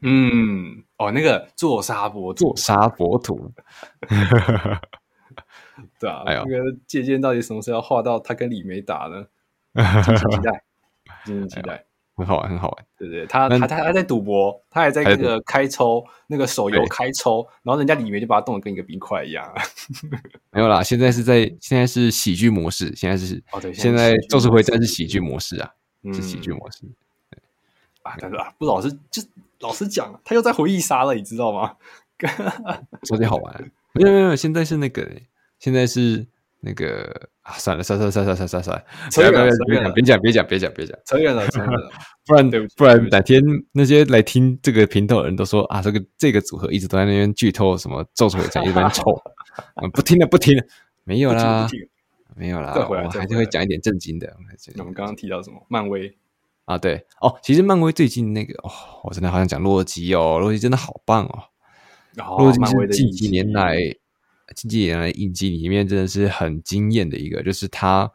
[0.02, 3.52] 嗯，哦，那个做沙博做沙博图，
[6.00, 9.26] 对啊，哎呦，那个借鉴到底什么时候要画到他跟李梅打呢？
[10.06, 10.63] 敬请期待，
[11.26, 11.84] 敬请期待，
[12.19, 13.25] 很好玩，很好玩，对不对？
[13.25, 19.51] 他他他还在赌博，他还在那个开抽那个手游开抽，然后人家里面就把他冻得跟一个冰块一样。
[20.51, 25.71] 没有啦，现在是在现在是喜剧模式，现在是哦对，现在咒术回战是喜剧模式啊，
[26.13, 26.86] 是喜剧模式。
[28.03, 29.21] 啊，但是啊，不老实就
[29.60, 31.75] 老实讲，他又在回忆杀了，你知道吗？
[33.08, 35.10] 超级好玩，没有没有，现在是那个，
[35.58, 36.27] 现在是
[36.62, 38.86] 那个啊，算了，算了算了算了算了。
[39.10, 41.91] 算了，扯远了，别讲别讲别讲别讲别讲，扯远了扯远了，
[42.28, 43.41] 不然不然哪天
[43.72, 49.04] 那些来听这个频道的人都说啊，这个这个组合一直都在那边剧透什么咒术回战，一边 臭，
[49.93, 50.63] 不听了不听了，
[51.04, 51.67] 没有啦，
[52.36, 54.34] 没有啦，我还是会讲一点正经的。
[54.78, 55.65] 我们刚刚提到什么？
[55.69, 56.15] 漫威。
[56.65, 57.04] 啊，对。
[57.19, 58.69] 哦，其实漫威最近那个哦，
[59.04, 63.78] 我真的好想讲洛基哦，洛基真的好棒哦，洛基是近几年来
[64.55, 68.12] 近几年来影集里面真的是很惊艳的一个，就是他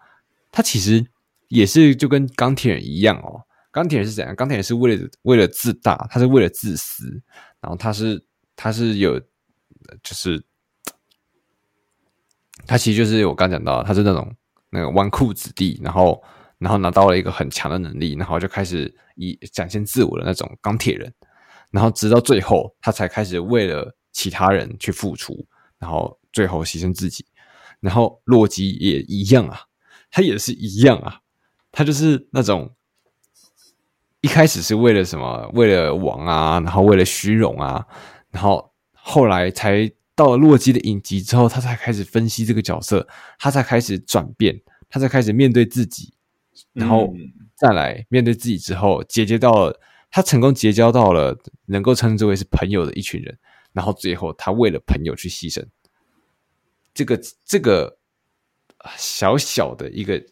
[0.51, 1.05] 他其实
[1.49, 4.35] 也是就跟钢铁人一样哦，钢铁人是怎样？
[4.35, 7.23] 钢铁人是为了为了自大，他是为了自私，
[7.61, 8.25] 然后他是
[8.57, 10.45] 他是有就是
[12.67, 14.35] 他其实就是我刚讲到，他是那种
[14.71, 16.23] 那个纨绔子弟，然后。
[16.59, 21.13] 然后拿到了一个很强的能力，然后就开始以展现自我的那种钢铁人，
[21.71, 25.47] 然后直到最后，他才开始为了其他人去付出，
[25.79, 27.25] 然后最后牺牲自己。
[27.81, 29.61] 然后洛基也一样啊，
[30.11, 31.21] 他也是一样啊，
[31.71, 32.75] 他就是那种
[34.21, 35.51] 一开始是为了什么？
[35.53, 37.87] 为了王啊，然后为了虚荣啊，
[38.31, 43.07] 然后后来才到了洛基的影集之后，他才开始分析这个角色，
[43.39, 46.15] 他才开始转变，他才开始面对自己，
[46.73, 47.13] 然后
[47.55, 49.79] 再来面对自己之后，结交到了
[50.11, 53.37] 他成功结交到了能够称之为是朋友的一群人，
[53.75, 55.63] 然后最后他为了朋友去牺牲。
[56.95, 57.99] 这个这个
[58.97, 60.25] 小小的一个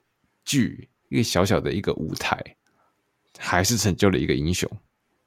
[0.44, 2.57] 剧，一个小小的一个舞台，
[3.37, 4.70] 还是成就了一个英雄。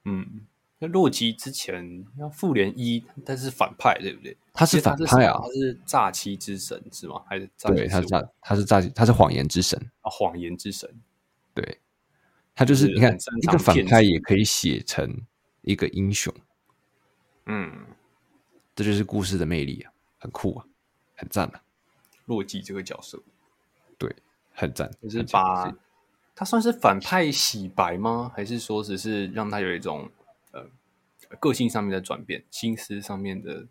[0.06, 0.46] 嗯，
[0.80, 4.38] 那洛基之前要复联一，他是反派，对不对？
[4.54, 7.22] 他是反派啊，他是诈欺之神是吗？
[7.28, 10.90] 还是对，他是诈，他是诈欺，他是谎言之神啊，谎言之神。
[11.54, 11.80] 对，
[12.54, 15.22] 他就是你看，一个反派也可以写成
[15.64, 16.34] 一个英雄。
[17.48, 17.86] 嗯，
[18.74, 20.66] 这就是故事的魅力啊，很酷啊。
[21.16, 21.60] 很赞的，
[22.26, 23.22] 洛基这个角色，
[23.98, 24.14] 对，
[24.54, 24.92] 很赞。
[25.02, 25.74] 就是把
[26.36, 28.32] 他算是反派洗白吗？
[28.36, 30.10] 还是说只是让他有一种
[30.52, 30.68] 呃
[31.40, 33.66] 个性上面的转变，心思上面的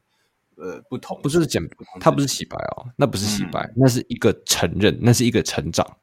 [0.57, 1.21] 呃不同？
[1.23, 1.63] 不是简，
[2.01, 5.99] 他不是洗白哦，那不是洗白，嗯、那是一个承认，那是一个成长。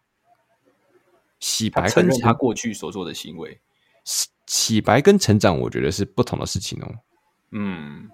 [1.39, 3.59] 洗白跟他，他过去所做的行为，
[4.03, 6.95] 洗洗白跟成长，我觉得是不同的事情哦。
[7.49, 8.11] 嗯，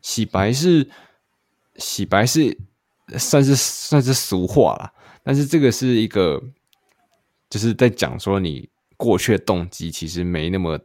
[0.00, 0.88] 洗白是
[1.78, 2.58] 洗白是。
[3.16, 6.38] 算是算是俗话啦，但是这个是一个，
[7.48, 10.78] 就是在讲说你过去的动机其实没那么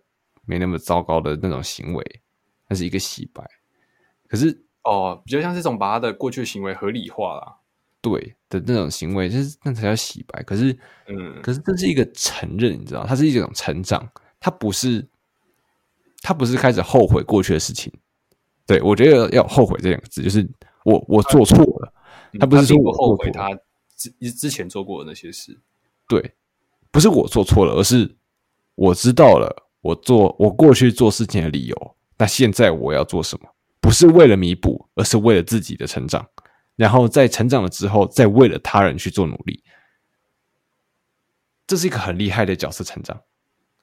[0.45, 2.21] 没那么糟糕的那种行为，
[2.69, 3.43] 那是一个洗白。
[4.25, 7.57] 可是哦，比较像这种把他的过去的行为合理化啦，
[7.99, 10.41] 对的那种行为，就是那才叫洗白。
[10.43, 10.71] 可是，
[11.07, 15.05] 嗯，可是这是一个承认，你知道，它是一种成长，它不是，
[16.21, 17.91] 它不是开始后悔过去的事情。
[18.65, 20.49] 对，我觉得要后悔这两个字，就是
[20.85, 21.93] 我我做错了。
[22.39, 23.49] 他不是说我后悔他
[23.95, 25.59] 之之前做过的那些事，
[26.07, 26.33] 对，
[26.91, 28.15] 不是我做错了，而是
[28.75, 31.95] 我知道了我做我过去做事情的理由。
[32.17, 33.49] 那现在我要做什么？
[33.79, 36.25] 不是为了弥补，而是为了自己的成长。
[36.75, 39.63] 然后在成长了之后，再为了他人去做努力。
[41.67, 43.19] 这是一个很厉害的角色成长，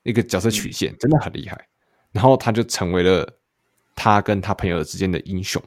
[0.02, 1.68] 一个角色曲线真的很厉害。
[2.12, 3.28] 然后他就成为了
[3.94, 5.62] 他跟他朋友之间的英雄。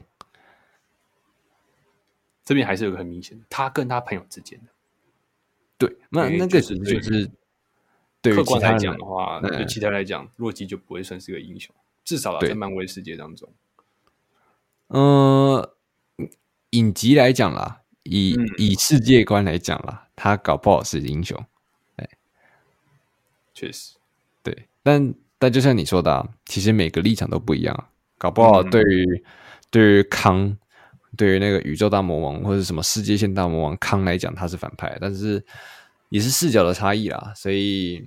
[2.44, 4.66] 这边还是有个很明显的，他跟他朋友之间的，
[5.78, 7.30] 对，那那个是就是
[8.20, 13.50] 对客观来讲的话，对其他来讲，洛基就不会算是个英雄，至少在漫威世界当中。
[14.88, 15.74] 呃，
[16.70, 21.42] 影集来讲啦，以以世界观来讲啦，他搞不好是英雄，
[21.96, 22.06] 哎，
[23.54, 23.94] 确实，
[24.42, 29.24] 对，但但就像你说的，其实每个立场都不一样，搞不好对于
[29.70, 30.58] 对于康。
[31.16, 35.44] 对于那个宇宙大魔王或者什么世界线大魔王康来讲，他是反派，但是
[36.08, 37.32] 也是视角的差异啦。
[37.34, 38.06] 所以，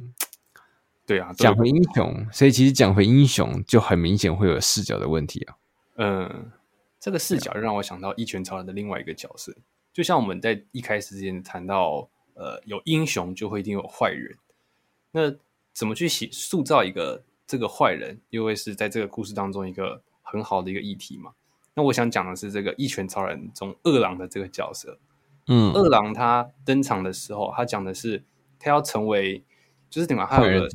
[1.06, 5.56] 对啊，讲回英雄，所以其实讲回英雄就很明显会有视角的问题啊。
[5.96, 6.52] 嗯，
[7.00, 9.56] 这个视角让我想到一拳超人的另外一个角色，
[9.94, 14.38] 就像我们在一开始之前谈到，呃，有英雄就会一定有坏人。
[15.12, 15.34] 那
[15.74, 21.32] 怎么去写塑造一个这个坏人，又会是在这个故事当中一个很好的一个议题嘛？
[21.78, 24.98] 那我想讲的是这个一拳超人中二郎的这个角色，
[25.46, 28.24] 嗯，二郎他登场的时候，他讲的是
[28.58, 29.44] 他要成为，
[29.88, 30.68] 就是怎么，他有个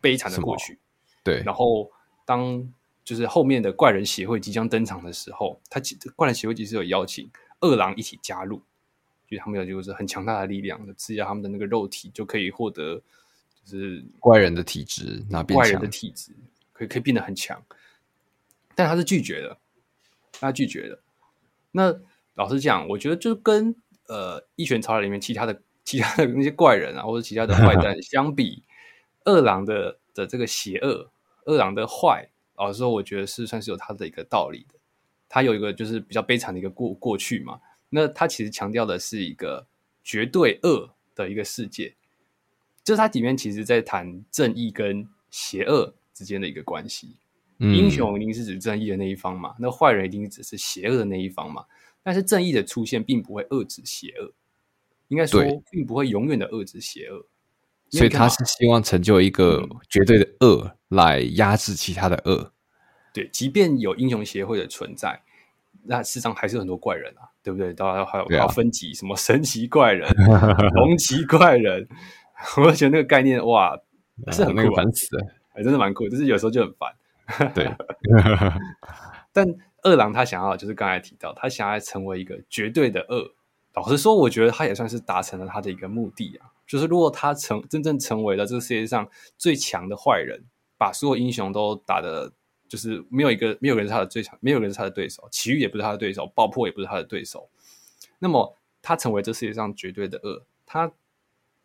[0.00, 0.78] 悲惨的过去，
[1.22, 1.42] 对。
[1.42, 1.92] 然后
[2.24, 2.66] 当
[3.04, 5.78] 就是后面的怪人协会即将登场的时候，他
[6.14, 8.62] 怪人协会其实有邀请二郎一起加入，
[9.28, 13.02] 就他们有就是很强大的力量，吃下他们的那个肉体就可以获得，
[13.62, 16.32] 就是怪人的体质，那怪人的体质
[16.72, 17.62] 可以可以变得很强，
[18.74, 19.58] 但他是拒绝的。
[20.40, 21.02] 他拒绝了。
[21.72, 21.94] 那
[22.34, 23.74] 老实讲，我觉得就跟
[24.08, 28.62] 呃《一拳超人》里面其他的其他的那些怪人啊，或者其他的坏蛋 相比，
[29.24, 31.10] 二郎的的这个邪恶，
[31.44, 34.78] 二郎的坏，老实说，我觉得是算是有他的一个道理的。
[35.28, 37.60] 他有一个就是比较悲惨的一个过过去嘛。
[37.88, 39.66] 那他其实强调的是一个
[40.02, 41.94] 绝对恶的一个世界，
[42.82, 47.16] 就是他里面其实在谈正义跟邪恶之间的一个关系。
[47.58, 49.54] 英雄一定是指正义的那一方嘛？
[49.58, 51.64] 那坏人一定只是邪恶的那一方嘛？
[52.02, 54.32] 但是正义的出现并不会遏制邪恶，
[55.08, 57.26] 应该说并不会永远的遏制邪恶。
[57.88, 62.52] 所以他是希望成就一个绝对的恶来压制其他的恶。
[63.12, 65.22] 对，即便有英雄协会的存在，
[65.84, 67.72] 那事实上还是有很多怪人啊，对不对？
[67.72, 70.06] 当然还有还要分级，什么 神奇怪人、
[70.74, 71.88] 龙奇怪人，
[72.58, 73.78] 我觉得那个概念哇，
[74.32, 76.92] 是很酷，烦死了，还真的蛮酷，就是有时候就很烦。
[77.54, 77.70] 对，
[79.32, 79.46] 但
[79.82, 83.32] 二郎他想要就是刚才提到，他想要成为一个绝对的恶。
[83.74, 86.50] 老实说，我觉得他也算是达成了他的一个目的啊。
[86.66, 90.42] 就是如果他成真正成为了这个世界上最强的坏人，
[90.78, 92.32] 把所有英雄都打的
[92.68, 97.48] 就是没有一个没有人是他的最强，没有人是他的对手，奇遇也不是他的对手，爆破也不是他的对手，
[98.18, 100.90] 那么他成为这世界上绝对的恶，他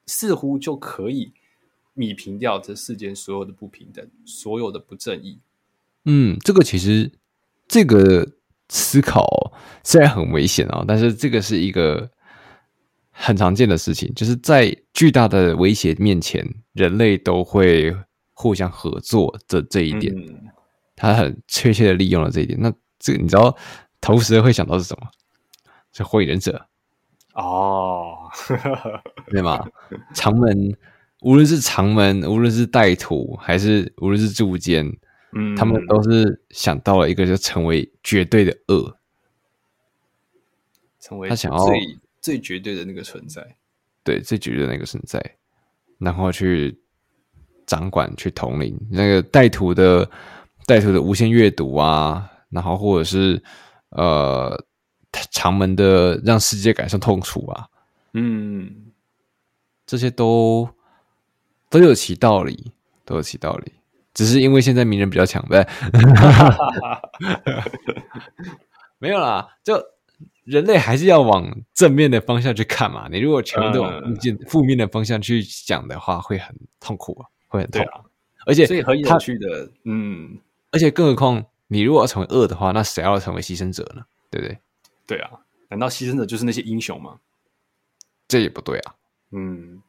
[0.05, 1.31] 似乎就可以
[1.95, 5.39] 弭平掉这世间所有的不平等，所有的不正义。
[6.05, 7.11] 嗯，这个其实
[7.67, 8.27] 这个
[8.69, 12.09] 思考虽然很危险啊，但是这个是一个
[13.11, 16.43] 很常见的事情，就是在巨大的威胁面前，
[16.73, 17.95] 人类都会
[18.33, 20.47] 互相合作的这一点，嗯、
[20.95, 22.57] 他很确切的利用了这一点。
[22.59, 23.55] 那这个你知道，
[23.99, 25.07] 同时会想到是什么？
[25.93, 26.65] 是火影忍者
[27.35, 28.29] 哦，
[29.29, 29.63] 对吗？
[30.13, 30.75] 长门，
[31.21, 34.91] 无论是长门，无论是带土，还是无论是柱间。
[35.33, 38.97] 嗯，他们都是想到了一个，就成为绝对的恶，
[40.99, 43.55] 成为他想要最最绝对的那个存在，
[44.03, 45.23] 对，最绝对的那个存在，
[45.97, 46.77] 然后去
[47.65, 50.09] 掌管、去统领那个带图的
[50.65, 53.41] 带图的无限阅读啊，然后或者是
[53.89, 54.61] 呃
[55.31, 57.67] 长门的让世界感受痛楚啊，
[58.13, 58.91] 嗯，
[59.85, 60.69] 这些都
[61.69, 62.73] 都有其道理，
[63.05, 63.71] 都有其道理。
[64.13, 65.67] 只是因为现在名人比较强呗，
[68.99, 69.81] 没有啦，就
[70.43, 73.07] 人类还是要往正面的方向去看嘛。
[73.09, 74.01] 你如果全部都往
[74.47, 77.81] 负面的方向去讲的话，会很痛苦啊，会很痛。
[77.83, 78.01] 啊、
[78.45, 80.37] 而且，所以很有趣的，嗯，
[80.71, 84.03] 而且更何况，你如果要成为恶的话，那谁要成为牺牲者呢？
[84.29, 84.57] 对不对？
[85.07, 85.29] 对啊，
[85.69, 87.17] 难道牺牲者就是那些英雄吗？
[88.27, 88.95] 这也不对啊。
[89.31, 89.81] 嗯，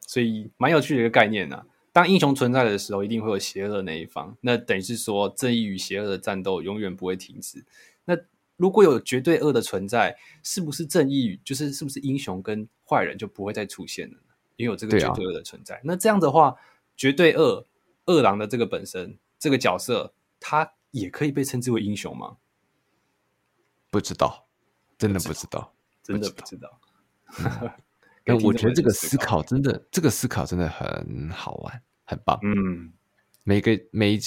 [0.00, 1.64] 所以蛮有趣的一个概念呢、啊。
[1.96, 4.36] 当英雄存在的时候，一定会有邪恶的那一方。
[4.42, 7.64] 那等于是说，正义与邪恶的战斗永远不会停止。
[8.04, 8.14] 那
[8.58, 14.34] 如果有绝对恶的存在，是不是正义就是是不是英雄跟坏人就不会再出现了呢？
[14.56, 15.76] 因为有这个绝对恶的存在。
[15.76, 16.56] 啊、那这样的话，
[16.98, 17.64] 绝对恶
[18.04, 22.36] 恶狼的这个本身这个角色，他也可以被称之为英雄吗？
[23.90, 24.46] 不知道，
[24.98, 25.72] 真的不知道，
[26.02, 26.78] 真的不知道。
[28.22, 32.38] 但我觉得这个思考真的，这个思考真的很好玩，很棒。
[32.42, 32.92] 嗯，
[33.44, 34.18] 每个每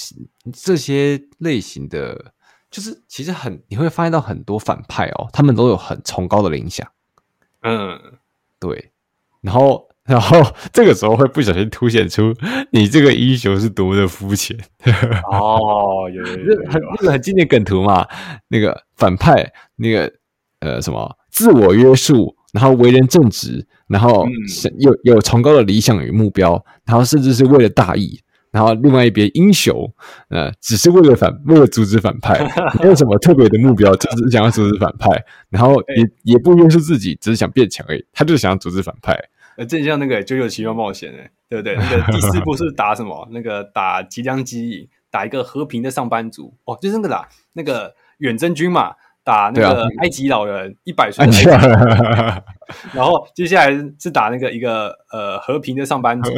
[0.52, 2.32] 这些类型的，
[2.70, 6.86] 就是其实很你会发现到很多反派哦，他们都有很崇高的理想。
[7.62, 7.98] 嗯，
[8.60, 8.92] 对。
[9.40, 10.40] 然后，然后
[10.72, 12.32] 这个时候会不小心凸显出
[12.70, 14.56] 你这个英雄是多么的肤浅。
[15.32, 18.06] 哦，有有有， 很那个很经典梗图嘛，
[18.48, 20.12] 那个反派那个
[20.60, 22.36] 呃什么自我约束。
[22.52, 24.26] 然后为人正直，然后
[24.78, 28.20] 有有崇高的理想与目标，然后甚至是为了大义。
[28.52, 29.92] 然后另外一边英雄，
[30.28, 32.36] 呃，只是为了反为了阻止反派，
[32.82, 35.08] 没有什么特别的目标，就只是想要阻止反派。
[35.50, 38.04] 然后也也不约束自己，只是想变强而已。
[38.12, 39.16] 他就是想要阻止反派。
[39.56, 41.76] 呃，正像那个《九九奇妙冒险》哎，对不对？
[41.76, 43.28] 那个第四部是打什么？
[43.30, 46.52] 那个打吉良吉影，打一个和平的上班族。
[46.64, 48.94] 哦，就是那个啦，那个远征军嘛。
[49.30, 51.24] 打那个埃及老人一百岁，
[52.92, 56.32] 然后接下来是打那个一个呃和平的上班族，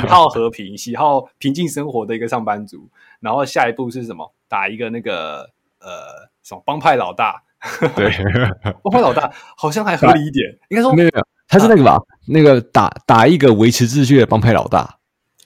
[0.00, 2.88] 喜好和平、喜好平静生活的一个上班族。
[3.20, 4.32] 然后下一步是什么？
[4.48, 7.42] 打一个那个呃什么帮派老大？
[7.94, 8.10] 对，
[8.82, 10.48] 帮派老大好像还合理一点。
[10.70, 11.98] 应该说没有没有，他是那个吧？
[12.28, 14.96] 那个打打一个维持秩序的帮派老大，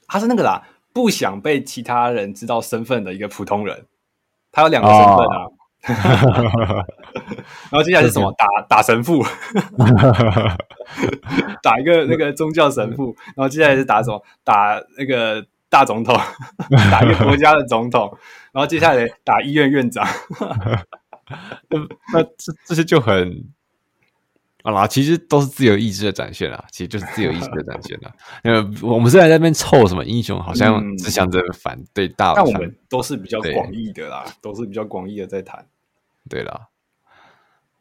[0.06, 3.86] 他是那个啦，不想被其他人知道身份的一个普通人。
[4.52, 5.50] 他有两个身份啊。
[7.70, 8.32] 然后接下来是什么？
[8.38, 9.24] 打打神父，
[11.62, 13.14] 打一个那个宗教神父。
[13.34, 14.22] 然后接下来是打什么？
[14.44, 16.16] 打那个大总统，
[16.90, 18.16] 打一个国家的总统。
[18.52, 20.06] 然后接下来打医院院长。
[22.12, 23.44] 那这这些就很
[24.62, 28.12] 啊啦，其实都是自由意志的展现啦，其实就是自由意志的展现啦。
[28.44, 35.66] 呃我们虽然在那边凑什么英雄，好像只想着反对大，但我们都是比较广义的啦，都是比较广义的在谈。
[36.28, 36.70] 对了，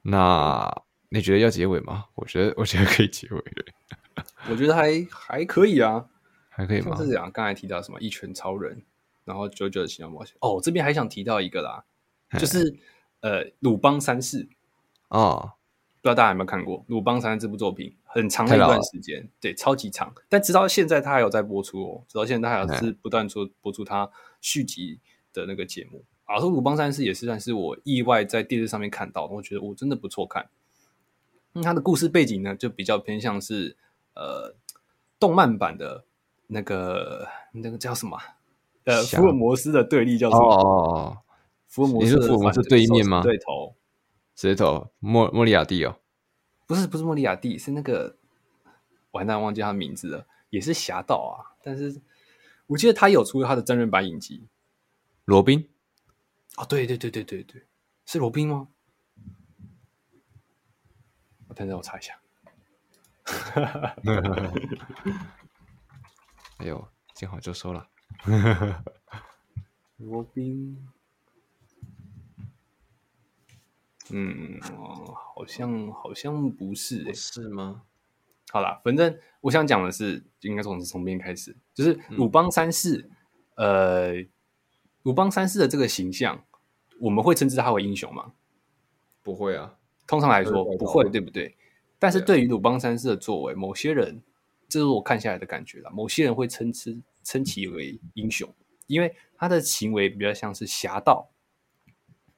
[0.02, 2.06] 那你觉得要结尾吗？
[2.16, 3.66] 我觉得，我觉得可以结尾的。
[4.50, 6.06] 我觉得还还可以啊，
[6.50, 6.96] 还可以吗？
[6.98, 8.84] 是这样，刚才提到什么一拳超人，
[9.24, 10.36] 然后九九的奇妙冒险。
[10.42, 11.86] 哦，这边还想提到一个啦，
[12.40, 12.78] 就是
[13.22, 14.50] 呃，鲁邦三世
[15.10, 15.54] 哦，
[16.02, 17.96] 不知道大家有没有看过《鲁邦三世》这部作品？
[18.04, 20.14] 很长的一段时间，对，超级长。
[20.28, 22.04] 但直到现在，他还有在播出哦。
[22.10, 24.10] 直到现在，他还是不断出播出他
[24.42, 25.00] 续集
[25.32, 26.04] 的那个节目。
[26.32, 30.50] 啊，说鲁邦三世也是算是我意外在电视上面看到的，我觉得我真的不错看。
[31.54, 33.76] 那他的故事背景呢，就比较偏向是
[34.16, 34.56] 呃
[35.20, 36.06] 动漫版的
[36.48, 38.18] 那个那个叫什么？
[38.86, 40.44] 呃，福尔摩斯的对立叫什么？
[40.44, 41.18] 哦哦哦，
[41.68, 43.22] 福尔摩斯，福尔摩斯对面吗？
[43.22, 43.76] 对头，
[44.34, 44.90] 谁头？
[45.00, 45.98] 莫莫里亚蒂哦，
[46.66, 48.16] 不是不是莫里亚蒂，是那个
[49.12, 51.60] 完蛋忘记他名字了，也是侠盗啊。
[51.62, 52.02] 但是
[52.68, 54.48] 我记得他有出他的真人版影集，
[55.26, 55.68] 罗宾。
[56.58, 57.66] 哦，对对对对对对，
[58.06, 58.68] 是罗宾吗？
[61.48, 62.20] 我等等，我查一下。
[66.58, 67.88] 哎呦，见好就收了。
[69.98, 70.90] 罗宾，
[74.10, 77.84] 嗯，好像好像不是、欸，是吗？
[78.52, 83.10] 好啦，反正我想讲的是，应该从从边开始，就是鲁邦三世，
[83.56, 84.28] 嗯、呃。
[85.04, 86.44] 鲁邦三世的这个形象，
[87.00, 88.34] 我们会称之他为英雄吗？
[89.24, 89.76] 不会啊，
[90.08, 91.56] 通常来说不会，对不对？
[92.00, 94.22] 但是对于鲁邦三世的作为，某些人，
[94.68, 95.92] 这是我看下来的感觉了。
[95.92, 98.52] 某些人会称之称其为英雄，
[98.88, 101.30] 因为他的行为比较像是侠盗。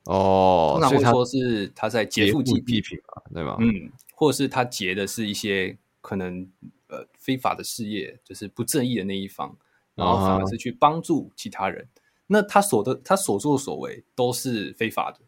[0.06, 3.58] 哦，通常会说是他在劫富济济贫嘛，对吧？
[3.60, 6.46] 嗯，或者是他劫的是一些可能
[6.88, 9.58] 呃非法的事业，就是不正义的那一方，
[9.96, 11.86] 然后反而是去帮助其他人。
[11.86, 12.03] 啊
[12.34, 15.20] 那他所的他所作所为都是非法的，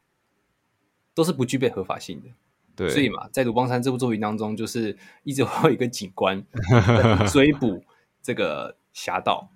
[1.13, 2.29] 都是不具备合法性的。
[2.75, 6.43] 对，所以嘛，在《鲁邦三》这部作品当中，就是一直会有一个警官
[7.31, 7.83] 追捕
[8.23, 9.49] 这个侠盗，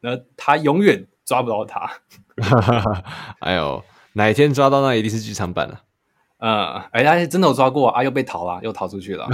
[0.00, 1.88] 那他永远抓不到他。
[3.38, 3.82] 哎呦，
[4.14, 5.84] 哪一天抓到那一定是剧场版了。
[6.38, 9.26] 呃，哎，他真的有抓过啊，又被逃了，又逃出去了。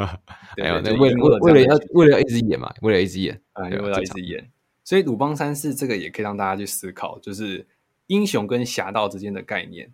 [0.62, 4.50] 哎呦，那为为为了要为了要一直演嘛，为了一直演啊，为了一直演。
[4.86, 7.66] 所以鲁邦三世这个也可以让大家去思考，就是
[8.06, 9.92] 英雄跟侠盗之间的概念。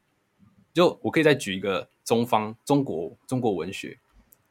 [0.75, 3.99] 就我可以再举一个中方中国中国文学，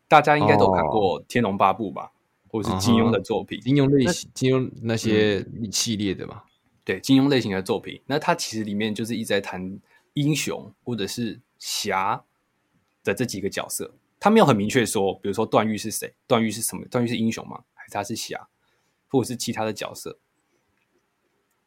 [0.08, 2.12] 大家应该都看过《天龙八部》吧，哦、
[2.50, 6.42] 或者是金庸的作品，金庸类型、金庸那些系列的嘛。
[6.84, 9.80] 对，金庸类型的作品，那它其实里面就是一直在谈
[10.14, 12.24] 英雄或者是侠
[13.04, 17.64] 的这几个角色，他没有很明确说，比如说段誉是谁，段誉是什么，段誉是英雄吗？
[17.76, 18.48] 还是他是侠，
[19.08, 20.18] 或者是其他的角色？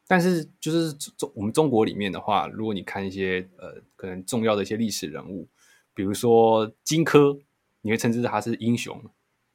[0.07, 5.47] 但是，就是中我们中国里面的话，如果你看一些呃，可能重要的一些历史人物，
[5.95, 7.41] 比如说荆轲，
[7.81, 9.03] 你会称之他是英雄，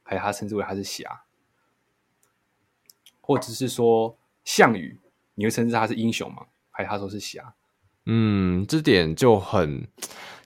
[0.03, 1.25] 还是他称之为他是侠？
[3.21, 4.99] 或者是说项羽，
[5.37, 6.47] 你会称之他是英雄吗？
[6.71, 7.55] 还是他说是侠？
[8.07, 9.87] 嗯，这点就很，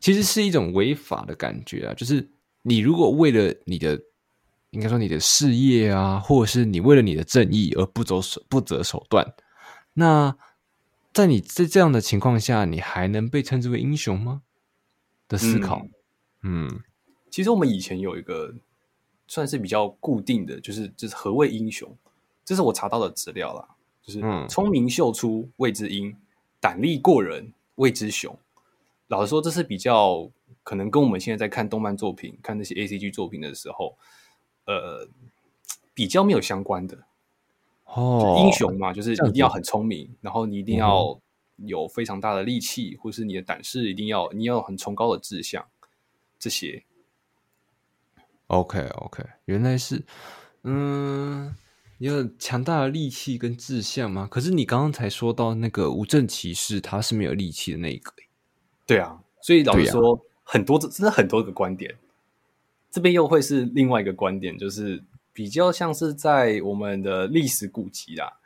[0.01, 1.95] 其实是一种违法的感觉啊。
[1.95, 2.29] 就是
[2.61, 3.99] 你如果为了你的，
[4.69, 9.25] 应该说你的事业啊，或者是你为了你的正义而不走手不择手段。
[9.95, 10.37] 那
[11.13, 14.43] 在你在这样的情况下，你还能被称之为英雄吗？
[15.27, 15.87] 的思考，
[16.43, 16.83] 嗯，嗯，
[17.31, 18.55] 其实我们以前有一个
[19.27, 21.97] 算是比较固定的就是就是何谓英雄？
[22.45, 23.67] 这是我查到的资料啦，
[24.03, 26.15] 就是聪明秀出谓之英，
[26.61, 28.39] 胆力过人谓之雄。
[29.07, 30.31] 老实说，这是比较
[30.63, 33.97] 可能跟我们现在在看动漫作品、看那些 ACG 作品的时候，
[34.67, 35.09] 呃，
[35.95, 36.99] 比较没有相关的。
[37.85, 41.21] 哦，英雄嘛，就是一定要很聪明，然后你一定要
[41.59, 45.65] 有非常大的力气，嗯、或是你的胆识一定要，你要有很崇高的志向，
[46.39, 46.83] 这些。
[48.49, 50.05] OK OK，原来是，
[50.65, 51.55] 嗯，
[51.99, 54.27] 你有强大的力气跟志向吗？
[54.29, 58.13] 可是你刚刚才说到那个无证骑士，他是没有力气的那一个。
[58.87, 61.95] 对啊，所以老实说，啊、很多真的很多个观点，
[62.91, 65.05] 这边又会是另外一个观点，就是。
[65.35, 68.39] 比较像是在我们的历史古籍啦，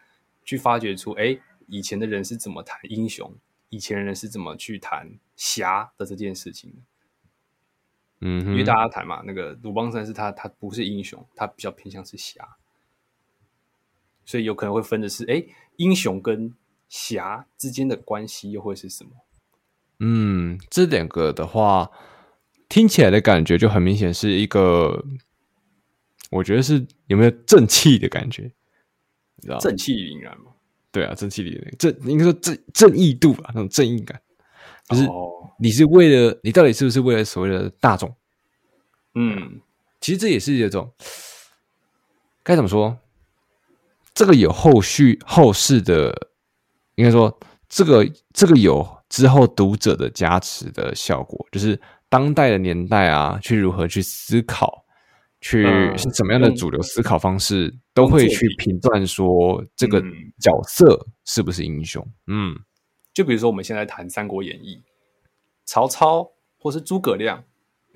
[0.43, 3.31] 去发掘出，哎，以前的人是怎么谈英雄，
[3.69, 6.73] 以前的人是怎么去谈侠的这件事情。
[8.21, 12.57] 嗯哼，因为大家谈嘛，那个鲁邦三世他他不是英雄，他比较偏向是侠，
[14.25, 15.45] 所以有可能会分的是，哎，
[15.77, 16.55] 英雄跟
[16.89, 19.11] 侠之间的关系又会是什么？
[19.99, 21.91] 嗯，这两个的话，
[22.67, 25.05] 听起来的感觉就很明显是一个。
[26.31, 28.43] 我觉得是有没有正气的感觉，
[29.37, 30.53] 你知道正气凛然嘛？
[30.91, 34.21] 对啊，正气凛然，正应该说正正义度吧，那种正义感，
[34.89, 35.07] 就是
[35.59, 38.15] 你是为了、哦、你到底是不是为了所谓的大众？
[39.15, 39.61] 嗯，
[40.01, 40.93] 其实这也是一种
[42.43, 42.99] 该怎么说？
[44.15, 46.29] 这个有后续后世的，
[46.97, 54.85] 应该说这个这个有之后读者的加持的效果，就是当代的年代啊，去如何去思考。
[55.41, 55.65] 去
[55.97, 60.01] 是怎么样的主流思考方式，嗯、都会去评断说这个
[60.41, 62.07] 角色是不是英雄。
[62.27, 62.59] 嗯，
[63.13, 64.83] 就比如说我们现在谈《三国演义》，
[65.65, 67.45] 曹操或是诸葛亮，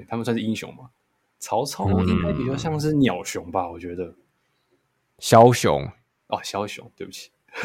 [0.08, 0.90] 他们算是英雄吗？
[1.38, 4.14] 曹操应该比较像是鸟雄吧，我觉得。
[5.18, 5.88] 枭雄
[6.28, 7.30] 哦，枭雄，对不起，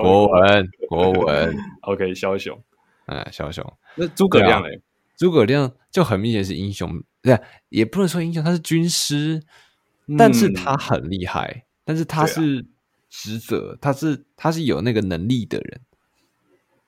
[0.00, 2.60] 国文国 文，OK，枭雄，
[3.06, 3.64] 哎，枭雄。
[3.96, 4.80] 那诸葛亮嘞？
[5.16, 7.02] 诸葛亮就很明显是英雄。
[7.28, 9.42] 对，也不能说英雄，他是军师，
[10.06, 12.64] 嗯、但是他很厉害，但是他是
[13.10, 15.80] 职责，啊、他是他是有那个能力的人，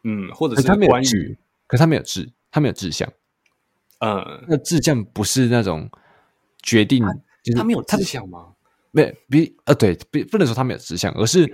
[0.04, 1.36] 嗯，或者是他没有志，
[1.66, 3.12] 可是他没有志，他没有志向，
[3.98, 5.90] 嗯，那志向不是那种
[6.62, 7.12] 决定，他，
[7.42, 8.54] 就是他没有志向吗？
[8.92, 11.52] 没，比呃，对，不不能说他没有志向，而是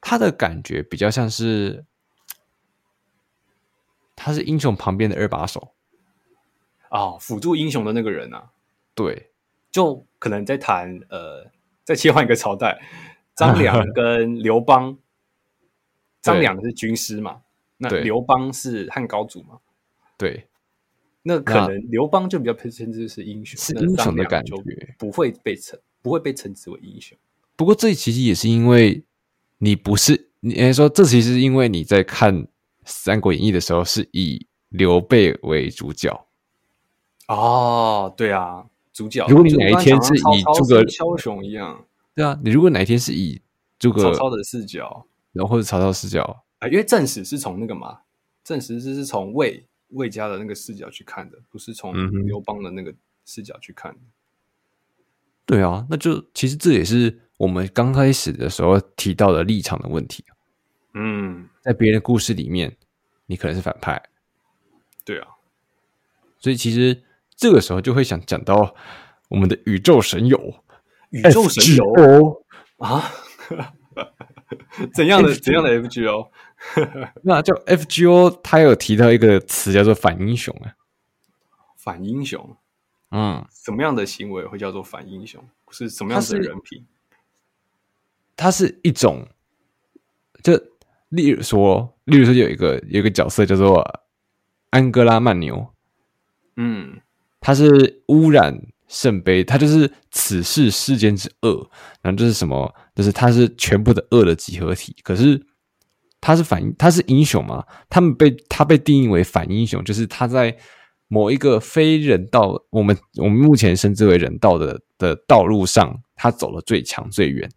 [0.00, 1.84] 他的感觉比较像是，
[4.14, 5.74] 他是英雄旁边的二把手。
[6.92, 8.50] 啊，辅助英雄的那个人啊，
[8.94, 9.30] 对，
[9.70, 11.50] 就可能在谈呃，
[11.84, 12.82] 再切换一个朝代，
[13.34, 14.98] 张良 跟刘邦，
[16.20, 17.40] 张良是军师嘛，
[17.78, 19.58] 那刘邦是汉高祖嘛，
[20.18, 20.46] 对，
[21.22, 24.54] 那可能刘邦就比较称之是英雄，是英雄的感觉，
[24.98, 27.16] 不会被称不会被称之为英雄。
[27.56, 29.02] 不过这其实也是因为
[29.56, 32.42] 你不是，你说这其实是因为你在看
[32.84, 36.26] 《三国演义》的时候是以刘备为主角。
[37.34, 39.26] 哦，对啊，主角。
[39.26, 41.82] 如果你哪一天是以诸葛枭雄一样，
[42.14, 43.40] 对啊，你如果哪一天是以
[43.78, 48.00] 诸葛曹操的视角，然后或者曹操视角啊，因为正史是从那个嘛，
[48.44, 51.94] 正史是是从魏魏家的那个视角去看的，不是从
[52.26, 52.92] 刘邦的那个
[53.24, 54.00] 视角去看的。
[55.46, 60.22] 对啊，那就其实这也是我们刚开始的时候提到的立场的问题。
[60.92, 62.76] 嗯，在别人的故事里面，
[63.24, 64.02] 你可能是反派。
[65.02, 65.28] 对啊，
[66.38, 67.02] 所以其实。
[67.42, 68.72] 这个时候就会想讲到
[69.28, 70.54] 我们的宇宙神友，
[71.10, 72.42] 宇宙神友 FGO
[72.78, 73.10] 啊，
[74.94, 76.28] 怎样的怎样的 FGO？
[77.24, 80.76] 那叫 FGO，他有提到一个词叫做反英雄啊，
[81.76, 82.56] 反英雄，
[83.10, 85.44] 嗯，什么样的行为会叫做反英雄？
[85.72, 86.86] 是什么样的人品？
[88.36, 89.26] 它是，它是一种，
[90.44, 90.52] 就
[91.08, 93.84] 例如说，例如说有一个有一个角色叫做
[94.70, 95.74] 安哥拉曼牛，
[96.54, 97.00] 嗯。
[97.42, 101.68] 他是污染圣杯，他就是此世世间之恶，
[102.00, 104.94] 然后就是什么，就是他是全部的恶的集合体。
[105.02, 105.44] 可是
[106.20, 107.64] 他是反，他是英雄嘛？
[107.90, 110.56] 他们被他被定义为反英雄，就是他在
[111.08, 117.50] 某一个非人道，我们我们目前称之为人道的的道路上，他走了最强最远。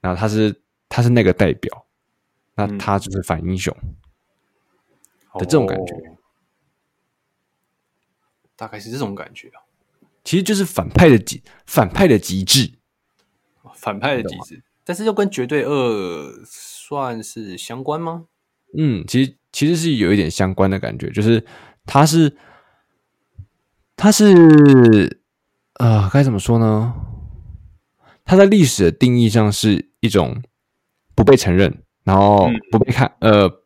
[0.00, 1.86] 然后他是他是那个代表，
[2.56, 3.76] 那他就是反英雄
[5.34, 5.94] 的这种感觉。
[5.94, 6.11] 哦
[8.62, 9.58] 大概是这种感觉啊，
[10.22, 12.70] 其实就是反派的极反派的极致，
[13.74, 18.26] 反派的极致，但是又跟绝对恶算是相关吗？
[18.78, 21.44] 嗯，其实其实是有一点相关的感觉，就是
[21.84, 22.36] 他是
[23.96, 25.18] 他是
[25.74, 26.94] 啊，呃，该怎么说呢？
[28.24, 30.40] 他在历史的定义上是一种
[31.16, 33.61] 不被承认，然后不被看，嗯、呃，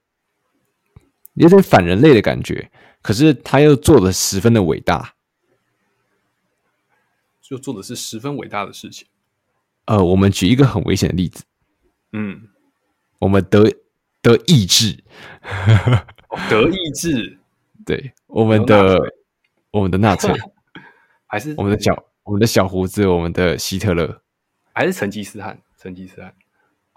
[1.37, 2.71] 有点反人类的感觉。
[3.01, 5.15] 可是他又做的十分的伟大，
[7.41, 9.07] 就做的是十分伟大的事情。
[9.85, 11.45] 呃，我们举一个很危险的例子，
[12.13, 12.49] 嗯，
[13.21, 13.71] 我们德
[14.21, 15.05] 德意志，
[16.51, 17.39] 德意志，
[17.85, 18.99] 对，我们的
[19.71, 20.35] 我们的纳粹，
[21.29, 24.21] 还是我们的小我们的小胡子，我们的希特勒，
[24.73, 26.35] 还是成吉思汗，成吉思汗，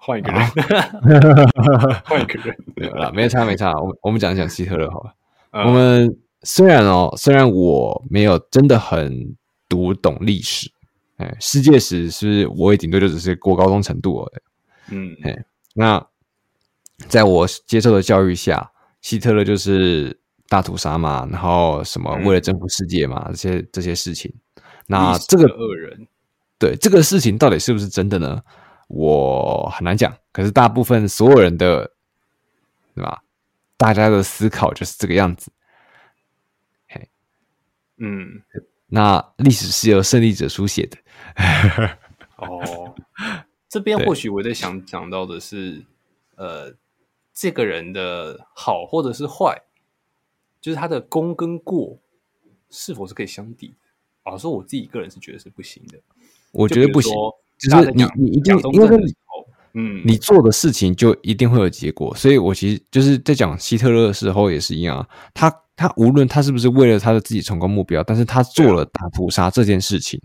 [0.02, 0.42] 换一个人，
[2.06, 5.14] 换一个人，没有啦，没差没差，我们我们讲一讲希特勒好了。
[5.66, 9.36] 我们虽然哦，虽然我没有真的很
[9.68, 10.72] 读懂历史，
[11.18, 14.42] 哎，世界史是我也顶多就只是过高中程度而已。
[14.96, 16.04] 嗯，哎，那
[17.08, 18.72] 在我接受的教育下，
[19.02, 24.34] 希特勒就是大屠杀嘛，然后什么为了征服世界嘛，嗯、这些这些事情。
[24.88, 26.08] 那这个恶人，
[26.58, 28.42] 对这个事情到底是不是真的呢？
[28.90, 30.14] 我很难讲。
[30.34, 31.94] 可是大部分所有人的，
[32.94, 33.24] 对吧？
[33.78, 35.50] 大家的思考就是这个样子，
[36.90, 37.10] 嘿，
[37.96, 38.44] 嗯，
[38.88, 40.98] 那历史是由胜利者书写的，
[42.36, 42.94] 哦，
[43.70, 45.86] 这边或许我在想讲到的是，
[46.36, 46.76] 呃，
[47.34, 49.62] 这个人的好或者是坏，
[50.60, 51.98] 就是他的功跟过
[52.70, 53.76] 是否是可以相抵的？
[54.26, 55.98] 老实说，我自己个人是觉得是不行的，
[56.52, 57.14] 我觉得不行，
[57.60, 59.14] 就是你你一定因为你。
[59.76, 65.08] 嗯，你做的事情就一定会有结果，所以我其实就是在讲希特勒的时候也是一样啊。
[65.32, 70.20] 他他无论他是不是为了他的自己成功目标，但是他做了大屠杀这件事情，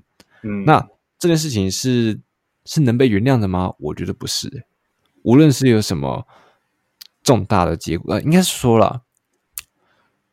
[0.45, 0.83] 嗯，那
[1.19, 2.19] 这件事情是
[2.65, 3.71] 是能被原谅的吗？
[3.79, 4.65] 我觉得不是、欸。
[5.25, 6.27] 无论是有什么
[7.23, 9.03] 重大的结果，呃，应该是说了，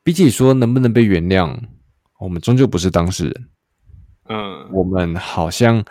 [0.04, 1.60] 比起说能不能被原谅，
[2.18, 3.50] 我们终究不是当事人。
[4.30, 5.84] 嗯，我们好像。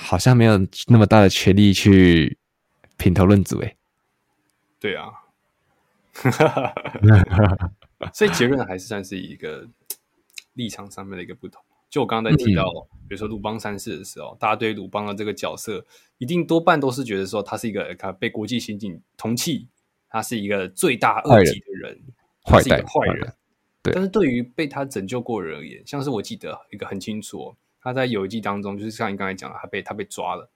[0.00, 2.38] 好像没有那么大的权利去
[2.96, 3.76] 品头论足，哎，
[4.78, 5.10] 对啊，
[8.14, 9.66] 所以结论还是算是一个
[10.54, 11.60] 立场上面的一个不同。
[11.90, 15.84] 就我刚刚在提到，嗯、比如说鲁邦三世的时候，大家对鲁邦的这个角色，
[16.18, 19.66] 一定多半都是觉得说他是一个他被国际刑警同气，
[20.08, 22.00] 他是一个罪大恶极的人，
[22.44, 23.34] 他是一个坏人。
[23.82, 23.92] 对。
[23.92, 27.56] 但是对于被他拯救过的人而言，像是我记得一个很清楚、哦，
[27.88, 30.50] 他在有一季当中，就是像你刚才讲的，他被他被抓了，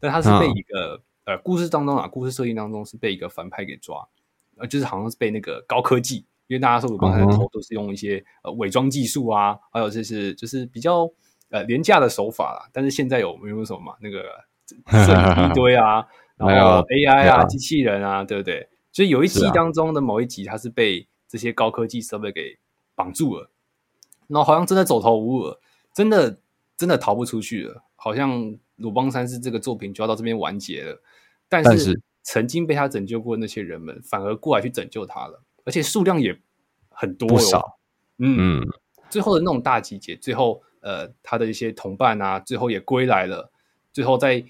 [0.00, 4.08] 但他是被一个、嗯、呃故事当中啊，故事设定当中是被一个反派给抓，
[4.56, 6.24] 呃，就是好像是被那个高科技。
[6.46, 11.06] 因为大家说鲁邦三世头都是用一些呃伪装技术啊，还有就是就是比较
[11.50, 12.70] 呃廉价的手法啦。
[12.72, 13.92] 但是现在有没有什么嘛？
[14.00, 14.22] 那个
[15.50, 16.06] 一堆啊，
[16.38, 18.66] 然后 AI 啊，机器人啊，对不对？
[18.92, 22.58] 所以有一集当中的某一集，他是被这些高科技设备给
[22.94, 23.50] 绑住了，
[24.26, 25.60] 然后好像真的走投无路了，
[25.92, 26.38] 真的
[26.78, 27.84] 真的逃不出去了。
[27.96, 31.02] 好像鲁邦三世这个作品就要到这边完结了，
[31.48, 35.42] 但是曾经被他拯救过的那些人们，反而过来去拯救他了。
[35.64, 36.40] 而且数量也
[36.88, 37.78] 很多，不少，
[38.18, 38.68] 嗯，嗯，
[39.10, 43.50] 最后的那种大集结，最后呃，他的一些同伴啊，最后也归来了，
[43.92, 44.42] 最后在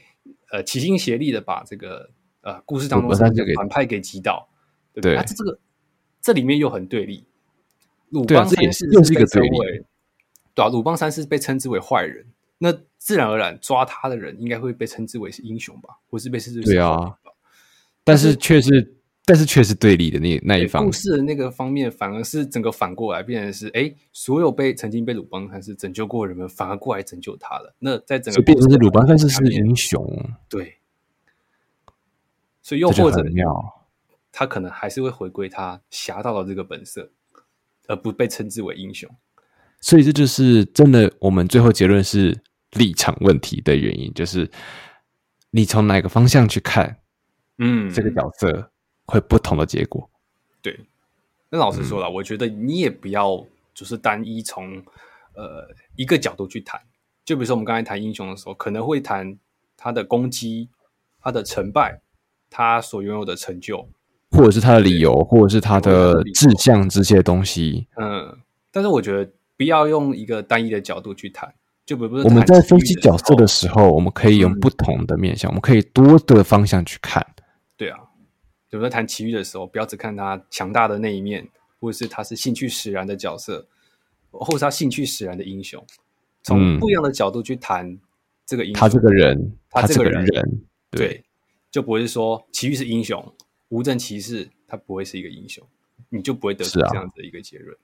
[0.52, 2.10] 呃齐心协力的把这个
[2.42, 3.16] 呃故事当中的
[3.56, 4.48] 反派给击倒，
[4.92, 5.16] 对不对？
[5.16, 5.58] 啊，这这个
[6.20, 7.24] 这里面又很对立，
[8.10, 9.58] 鲁邦三世又是一个对立，
[10.58, 12.26] 对啊，鲁邦三世被称之为坏人，
[12.58, 17.16] 那自然而然抓他的人应该会被称之为是英雄吧，或是被称之为对啊，
[18.02, 18.94] 但是却是。
[19.30, 27.74] 但是却是对立的那那一方，故事的那个方面反而是整个反过来，变成是哎，所有被曾经被鲁邦三世拯救过的人们反而过来拯救他了。
[27.78, 30.02] 那在整个变成是鲁邦三世是英雄，
[30.48, 30.76] 对。
[32.62, 33.22] 所以又或者
[34.32, 37.10] 他可能还是会回归他侠盗的这个本色，
[37.86, 39.14] 而不被称之为英雄。
[39.80, 42.40] 所以这就是真的，我们最后结论是
[42.72, 44.50] 立场问题的原因，就是
[45.50, 46.98] 你从哪个方向去看，
[47.58, 48.70] 嗯，这个角色。
[49.10, 50.10] 会不同的结果，
[50.60, 50.80] 对。
[51.48, 54.76] 那老实说了，嗯，我觉得你也不要就是单一从
[55.32, 55.66] 呃
[55.96, 56.78] 一个角度去谈。
[57.24, 59.38] 就比如说我们刚才谈英雄的时候，可能会谈
[59.78, 60.68] 他的攻击、
[61.22, 62.02] 他的成败、
[62.50, 63.88] 他所拥有的成就，
[64.30, 67.88] 或者是他的理由，或者是他的志向这些东西。
[67.96, 68.36] 嗯，
[68.70, 71.54] 但是我觉得不要用一个单一的角度去谈。
[71.84, 77.26] 就比如说我们在分析角色的时候，我们可以用不同的面向，嗯，我们可以多的方向去看。
[77.76, 77.98] 对啊。
[78.70, 81.48] 有在谈奇遇的时候，不要只看他强大的那一面，
[81.80, 83.66] 或者是他是兴趣使然的角色，
[84.30, 85.82] 或者是他兴趣使然的英雄，
[86.42, 87.98] 从不一样的角度去谈
[88.44, 91.24] 这个英雄，他这个人，他这个人，个人对，对，
[91.70, 93.34] 就不会说奇遇是英雄，
[93.70, 95.66] 无证骑士他不会是一个英雄，
[96.10, 97.74] 你就不会得出这样子的一个结论。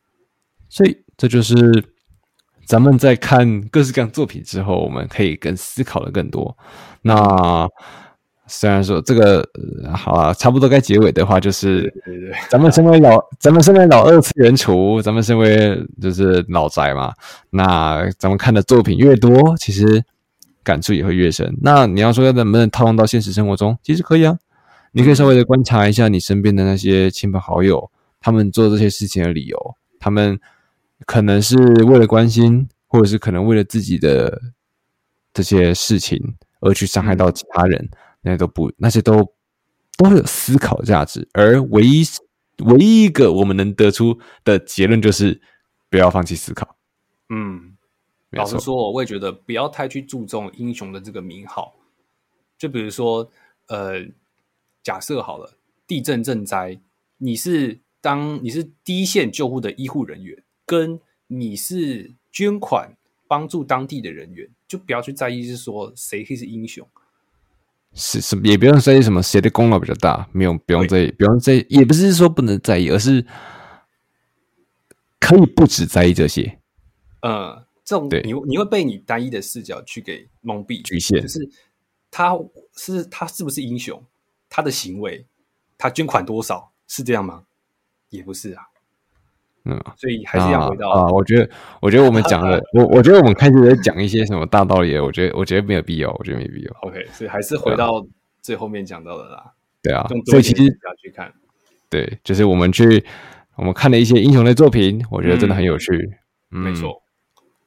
[0.65, 1.57] 啊、所以这就是
[2.67, 6.57] 咱们在看各式各样作品之后，我们可以更思考的更多。
[7.03, 7.69] 那。
[8.47, 9.39] 虽然说这个、
[9.85, 11.91] 呃、好啊，差不多该结尾的话，就是
[12.51, 17.15] 咱们身为老，咱们身为老二次元厨，咱们身为就是老宅嘛，
[17.49, 20.05] 那咱们看的作品越多，其实
[20.63, 21.57] 感触也会越深。
[21.63, 24.37] 那你要说要能不能套用到现实生活中，其实可以啊，
[24.93, 27.91] 你可以稍微的观察一下你身边的那些亲朋好友，
[28.21, 29.59] 他们做这些事情的理由，
[29.99, 30.39] 他们
[31.07, 34.41] 可能是为了关心，或者是可能为了自己的
[35.33, 37.89] 这些事情而去伤害到其他人。
[37.93, 39.17] 嗯那些都不，那些都
[39.99, 42.03] 都会有思考价值，而唯一
[42.65, 45.39] 唯一一个我们能得出的结论就是
[45.91, 46.75] 不要放弃思考。
[47.29, 47.77] 嗯，
[48.31, 51.75] 老实说，我也觉得不要太去注重英雄的这个名号。
[52.57, 53.31] 就比如说，
[53.67, 54.03] 呃，
[54.83, 56.81] 假设好了，地震震灾，
[57.19, 62.97] 你是当你是第一线救护的医护人员，跟你是捐款
[63.27, 66.87] 帮助当地的人员，就不要去在意是说谁会是英雄。
[67.93, 73.25] 是什么也不用在意什么谁的功劳比较大，没有不用在意，不用在意，也不是说不能在意，而是
[75.21, 76.59] 可以不只在意这些。
[77.23, 81.49] 呃，这种你你会被你单一的视角去给蒙蔽局限，就是
[82.11, 82.37] 他
[82.77, 84.05] 是他是不是英雄，
[84.49, 85.25] 他的行为，
[85.79, 87.45] 他捐款多少，是这样吗？
[88.11, 88.65] 也不是啊。
[89.67, 91.49] 嗯，所以还是要回到啊，啊，我觉得，
[91.81, 96.73] 我觉得我们讲的， 我我觉得我们开始在讲一些什么大道理，我觉得，我觉得没有必要，我觉得没必要。
[96.83, 98.07] OK，所以还是回到
[98.43, 99.53] 最后面讲到的啦。
[99.83, 101.33] 对啊，所以其实要去看，
[101.89, 103.05] 对，就是我们去
[103.57, 106.19] 我们看了一些英雄的作品，我觉得真的很有趣。
[106.51, 107.03] 嗯，没错。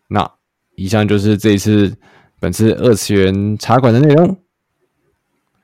[0.08, 0.30] 那
[0.76, 1.98] 以上就是这一次
[2.40, 4.38] 本次二次元茶馆的内容。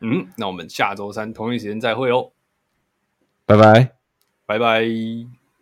[0.02, 2.32] 嗯，那我们下周三同一时间再会哦。
[3.46, 3.92] 拜拜，
[4.46, 5.43] 拜拜。